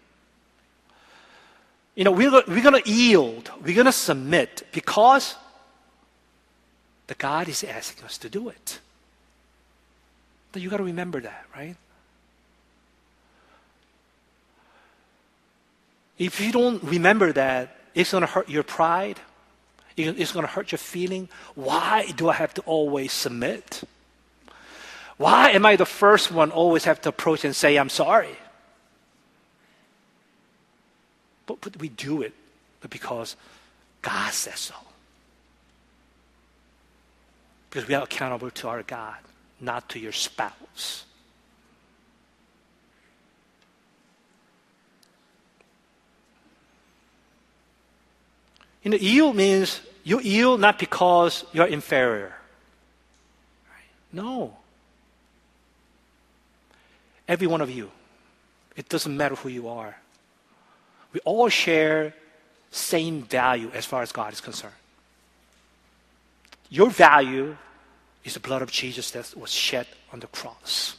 You 1.96 2.04
know, 2.04 2.12
we're, 2.12 2.32
we're 2.48 2.62
going 2.62 2.82
to 2.82 2.90
yield, 2.90 3.52
we're 3.64 3.74
going 3.74 3.86
to 3.86 3.92
submit 3.92 4.68
because 4.72 5.36
the 7.08 7.16
God 7.16 7.50
is 7.50 7.64
asking 7.64 8.06
us 8.06 8.20
to 8.20 8.30
do 8.30 8.50
it. 8.50 8.80
But 10.52 10.62
you 10.62 10.70
got 10.70 10.78
to 10.78 10.84
remember 10.84 11.20
that, 11.22 11.46
right? 11.56 11.76
If 16.18 16.42
you 16.42 16.52
don't 16.52 16.82
remember 16.84 17.32
that, 17.34 17.76
it's 17.94 18.12
going 18.12 18.22
to 18.22 18.28
hurt 18.28 18.50
your 18.50 18.64
pride. 18.64 19.20
It's 19.96 20.32
going 20.32 20.46
to 20.46 20.52
hurt 20.52 20.72
your 20.72 20.80
feeling. 20.80 21.30
Why 21.56 22.12
do 22.16 22.30
I 22.30 22.34
have 22.34 22.54
to 22.56 22.62
always 22.62 23.12
submit? 23.12 23.84
Why 25.18 25.50
am 25.50 25.66
I 25.66 25.76
the 25.76 25.86
first 25.86 26.32
one 26.32 26.52
always 26.52 26.84
have 26.86 27.02
to 27.02 27.10
approach 27.10 27.44
and 27.44 27.56
say, 27.56 27.78
I'm 27.78 27.90
sorry? 27.90 28.36
But, 31.48 31.62
but 31.62 31.78
we 31.78 31.90
do 31.90 32.22
it 32.22 32.34
because 32.88 33.36
God 34.04 34.32
says 34.32 34.60
so. 34.60 34.76
Because 37.70 37.88
we 37.88 37.96
are 37.96 38.04
accountable 38.04 38.52
to 38.52 38.68
our 38.68 38.84
God, 38.84 39.18
not 39.60 39.90
to 39.90 40.00
your 40.00 40.12
spouse. 40.12 41.06
You 48.84 48.92
know, 48.92 48.98
yield 48.98 49.36
means 49.36 49.82
you 50.04 50.20
yield 50.22 50.62
not 50.62 50.80
because 50.80 51.44
you're 51.52 51.68
inferior. 51.68 52.34
No. 54.14 54.56
Every 57.28 57.48
one 57.48 57.62
of 57.62 57.70
you, 57.70 57.92
it 58.76 58.88
doesn't 58.88 59.16
matter 59.16 59.36
who 59.36 59.50
you 59.50 59.68
are. 59.68 59.98
We 61.12 61.20
all 61.26 61.50
share 61.50 62.14
same 62.72 63.24
value 63.24 63.70
as 63.74 63.86
far 63.86 64.02
as 64.02 64.12
God 64.12 64.34
is 64.34 64.42
concerned. 64.42 64.74
Your 66.70 66.90
value 66.90 67.58
is 68.24 68.34
the 68.34 68.40
blood 68.40 68.62
of 68.62 68.72
Jesus 68.72 69.12
that 69.12 69.34
was 69.36 69.52
shed 69.52 69.88
on 70.12 70.20
the 70.20 70.28
cross. 70.28 70.96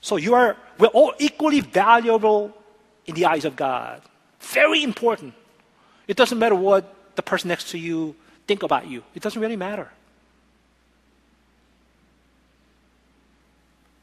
So 0.00 0.16
you 0.16 0.34
are 0.34 0.56
we're 0.78 0.88
all 0.88 1.14
equally 1.18 1.60
valuable 1.60 2.52
in 3.06 3.14
the 3.14 3.26
eyes 3.26 3.44
of 3.44 3.54
God. 3.54 4.02
Very 4.42 4.82
important. 4.82 5.34
It 6.06 6.16
doesn't 6.16 6.38
matter 6.38 6.54
what 6.54 7.14
the 7.14 7.22
person 7.22 7.48
next 7.48 7.70
to 7.70 7.78
you 7.78 8.14
think 8.46 8.62
about 8.62 8.86
you. 8.86 9.02
It 9.14 9.22
doesn't 9.22 9.40
really 9.40 9.56
matter. 9.56 9.88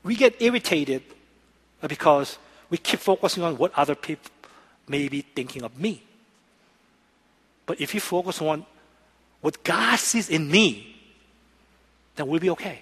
We 0.03 0.15
get 0.15 0.41
irritated 0.41 1.03
because 1.87 2.37
we 2.69 2.77
keep 2.77 2.99
focusing 2.99 3.43
on 3.43 3.57
what 3.57 3.73
other 3.75 3.95
people 3.95 4.31
may 4.87 5.07
be 5.07 5.21
thinking 5.21 5.63
of 5.63 5.77
me. 5.77 6.01
But 7.65 7.79
if 7.81 7.93
you 7.93 7.99
focus 7.99 8.41
on 8.41 8.65
what 9.41 9.63
God 9.63 9.99
sees 9.99 10.29
in 10.29 10.49
me, 10.49 10.95
then 12.15 12.27
we'll 12.27 12.39
be 12.39 12.49
okay. 12.51 12.79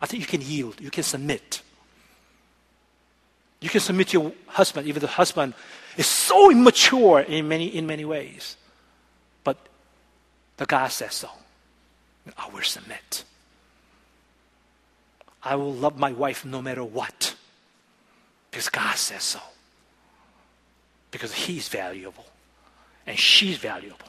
I 0.00 0.06
think 0.06 0.20
you 0.22 0.26
can 0.26 0.40
yield, 0.40 0.80
you 0.80 0.90
can 0.90 1.04
submit. 1.04 1.61
You 3.62 3.70
can 3.70 3.80
submit 3.80 4.08
to 4.08 4.20
your 4.20 4.32
husband, 4.48 4.88
even 4.88 5.00
the 5.00 5.06
husband 5.06 5.54
is 5.96 6.06
so 6.06 6.50
immature 6.50 7.20
in 7.20 7.46
many, 7.46 7.66
in 7.68 7.86
many 7.86 8.04
ways. 8.04 8.56
But 9.44 9.56
the 10.56 10.66
God 10.66 10.88
says 10.88 11.14
so. 11.14 11.28
I 12.36 12.48
will 12.52 12.62
submit. 12.62 13.24
I 15.44 15.54
will 15.54 15.72
love 15.72 15.96
my 15.96 16.12
wife 16.12 16.44
no 16.44 16.60
matter 16.60 16.82
what. 16.82 17.36
Because 18.50 18.68
God 18.68 18.96
says 18.96 19.22
so. 19.22 19.40
Because 21.12 21.32
he's 21.32 21.68
valuable 21.68 22.26
and 23.06 23.16
she's 23.16 23.58
valuable. 23.58 24.08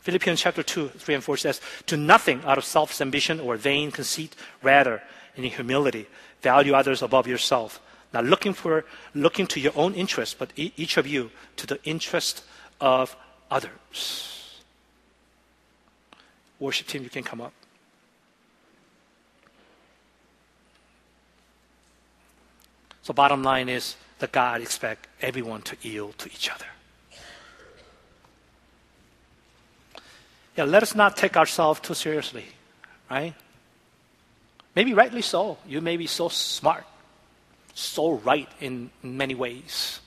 Philippians 0.00 0.40
chapter 0.40 0.64
2, 0.64 0.88
3 0.88 1.14
and 1.14 1.24
4 1.24 1.36
says, 1.36 1.60
Do 1.86 1.96
nothing 1.96 2.42
out 2.44 2.58
of 2.58 2.64
selfish 2.64 3.00
ambition 3.00 3.38
or 3.38 3.56
vain 3.56 3.92
conceit, 3.92 4.34
rather, 4.60 5.00
in 5.36 5.44
humility, 5.44 6.08
value 6.42 6.74
others 6.74 7.02
above 7.02 7.26
yourself 7.26 7.80
not 8.12 8.24
looking 8.24 8.52
for 8.52 8.84
looking 9.14 9.46
to 9.48 9.60
your 9.60 9.72
own 9.74 9.94
interest, 9.94 10.38
but 10.38 10.52
each 10.56 10.96
of 10.96 11.06
you 11.06 11.30
to 11.56 11.66
the 11.66 11.78
interest 11.84 12.44
of 12.80 13.16
others. 13.50 14.62
Worship 16.58 16.86
team, 16.86 17.02
you 17.02 17.10
can 17.10 17.24
come 17.24 17.40
up. 17.40 17.52
So 23.02 23.12
bottom 23.12 23.42
line 23.42 23.68
is 23.68 23.96
that 24.20 24.30
God 24.30 24.60
expects 24.60 25.08
everyone 25.20 25.62
to 25.62 25.76
yield 25.82 26.18
to 26.18 26.26
each 26.26 26.50
other. 26.50 26.66
Yeah, 30.56 30.64
let 30.64 30.82
us 30.82 30.94
not 30.94 31.16
take 31.16 31.36
ourselves 31.36 31.80
too 31.80 31.94
seriously, 31.94 32.44
right? 33.10 33.34
Maybe 34.74 34.94
rightly 34.94 35.22
so. 35.22 35.58
You 35.66 35.80
may 35.80 35.96
be 35.96 36.06
so 36.06 36.28
smart 36.28 36.84
so 37.74 38.12
right 38.12 38.48
in 38.60 38.90
many 39.02 39.34
ways, 39.34 40.00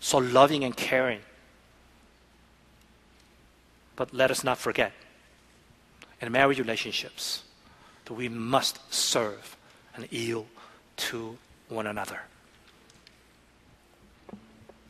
so 0.00 0.18
loving 0.18 0.64
and 0.64 0.76
caring. 0.76 1.20
But 3.96 4.12
let 4.12 4.30
us 4.30 4.42
not 4.42 4.58
forget, 4.58 4.92
in 6.20 6.32
marriage 6.32 6.58
relationships, 6.58 7.44
that 8.06 8.14
we 8.14 8.28
must 8.28 8.92
serve 8.92 9.56
and 9.94 10.10
yield 10.10 10.46
to 10.96 11.38
one 11.68 11.86
another. 11.86 12.20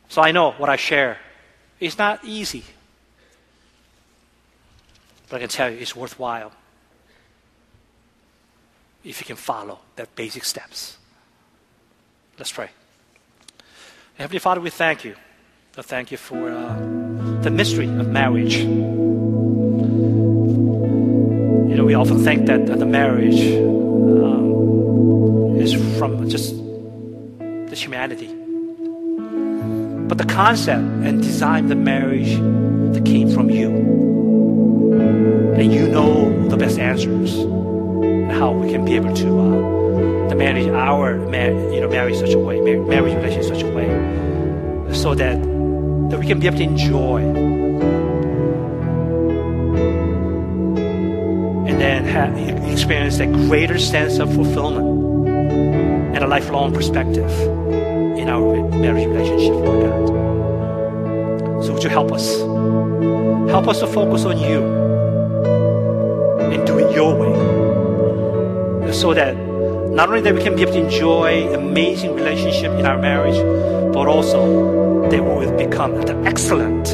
So 0.09 0.21
I 0.21 0.31
know 0.31 0.51
what 0.51 0.69
I 0.69 0.75
share 0.75 1.17
is 1.79 1.97
not 1.97 2.23
easy, 2.23 2.63
but 5.29 5.37
I 5.37 5.39
can 5.39 5.49
tell 5.49 5.69
you 5.69 5.77
it's 5.77 5.95
worthwhile 5.95 6.51
if 9.05 9.19
you 9.19 9.25
can 9.25 9.35
follow 9.35 9.79
that 9.95 10.15
basic 10.15 10.43
steps. 10.43 10.97
Let's 12.39 12.51
pray. 12.51 12.69
Heavenly 14.15 14.39
Father, 14.39 14.59
we 14.59 14.71
thank 14.71 15.05
you. 15.05 15.15
Thank 15.73 16.11
you 16.11 16.17
for 16.17 16.49
uh, 16.49 16.75
the 17.41 17.51
mystery 17.51 17.85
of 17.85 18.07
marriage. 18.07 18.55
You 18.55 18.65
know, 21.75 21.85
we 21.85 21.93
often 21.93 22.23
think 22.23 22.47
that 22.47 22.65
the 22.65 22.85
marriage 22.85 23.41
um, 24.23 25.57
is 25.59 25.73
from 25.99 26.29
just 26.29 26.55
the 26.55 27.75
humanity. 27.75 28.33
But 30.07 30.17
the 30.17 30.25
concept 30.25 30.81
and 31.05 31.21
design 31.21 31.63
of 31.65 31.69
the 31.69 31.75
marriage 31.75 32.37
that 32.93 33.03
came 33.05 33.29
from 33.29 33.49
you. 33.49 33.69
And 35.57 35.73
you 35.73 35.87
know 35.89 36.47
the 36.47 36.57
best 36.57 36.79
answers 36.79 37.35
how 38.35 38.51
we 38.51 38.69
can 38.69 38.83
be 38.83 38.95
able 38.95 39.13
to 39.15 39.39
uh, 39.39 40.29
to 40.29 40.35
manage 40.35 40.67
our 40.67 41.15
you 41.73 41.79
know 41.81 41.89
marriage 41.89 42.17
such 42.17 42.33
a 42.33 42.39
way, 42.39 42.59
marriage 42.59 43.15
relationship 43.15 43.55
such 43.55 43.63
a 43.63 43.71
way, 43.73 43.87
so 44.93 45.15
that 45.15 45.41
that 46.09 46.19
we 46.19 46.27
can 46.27 46.39
be 46.39 46.47
able 46.47 46.57
to 46.57 46.63
enjoy 46.63 47.21
and 51.67 51.79
then 51.81 52.03
have, 52.05 52.37
experience 52.71 53.17
that 53.17 53.31
greater 53.31 53.79
sense 53.79 54.19
of 54.19 54.33
fulfillment 54.33 55.29
and 56.15 56.23
a 56.23 56.27
lifelong 56.27 56.73
perspective 56.73 57.31
in 58.19 58.27
our 58.29 58.69
marriage 58.69 59.07
relationship, 59.07 59.53
God. 59.53 60.05
So 61.63 61.73
would 61.73 61.83
you 61.83 61.89
help 61.89 62.11
us? 62.11 62.37
Help 63.49 63.67
us 63.67 63.79
to 63.79 63.87
focus 63.87 64.25
on 64.25 64.37
you 64.37 64.61
and 66.51 66.67
do 66.67 66.79
it 66.79 66.93
your 66.93 67.15
way 67.15 67.34
so 68.99 69.13
that 69.13 69.35
not 69.35 70.09
only 70.09 70.21
that 70.21 70.33
we 70.33 70.41
can 70.41 70.55
be 70.55 70.61
able 70.61 70.73
to 70.73 70.79
enjoy 70.79 71.53
amazing 71.53 72.15
relationship 72.15 72.71
in 72.79 72.85
our 72.85 72.97
marriage, 72.97 73.35
but 73.93 74.07
also 74.07 75.09
that 75.09 75.21
we 75.21 75.29
will 75.45 75.57
become 75.57 75.95
the 76.01 76.15
excellent, 76.25 76.85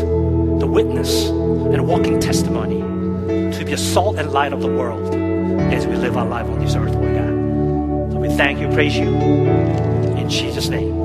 the 0.59 0.67
witness, 0.67 1.27
and 1.29 1.87
walking 1.87 2.19
testimony 2.19 2.79
to 3.55 3.63
be 3.65 3.73
a 3.73 3.77
salt 3.77 4.17
and 4.17 4.31
light 4.31 4.51
of 4.51 4.61
the 4.61 4.67
world 4.67 5.13
as 5.73 5.85
we 5.85 5.95
live 5.95 6.17
our 6.17 6.27
life 6.27 6.47
on 6.47 6.59
this 6.59 6.75
earth, 6.75 6.93
Lord 6.93 7.15
God. 7.15 8.11
So 8.13 8.19
we 8.19 8.29
thank 8.29 8.59
you, 8.59 8.67
praise 8.69 8.97
you. 8.97 9.07
In 9.07 10.29
Jesus' 10.29 10.69
name. 10.69 11.00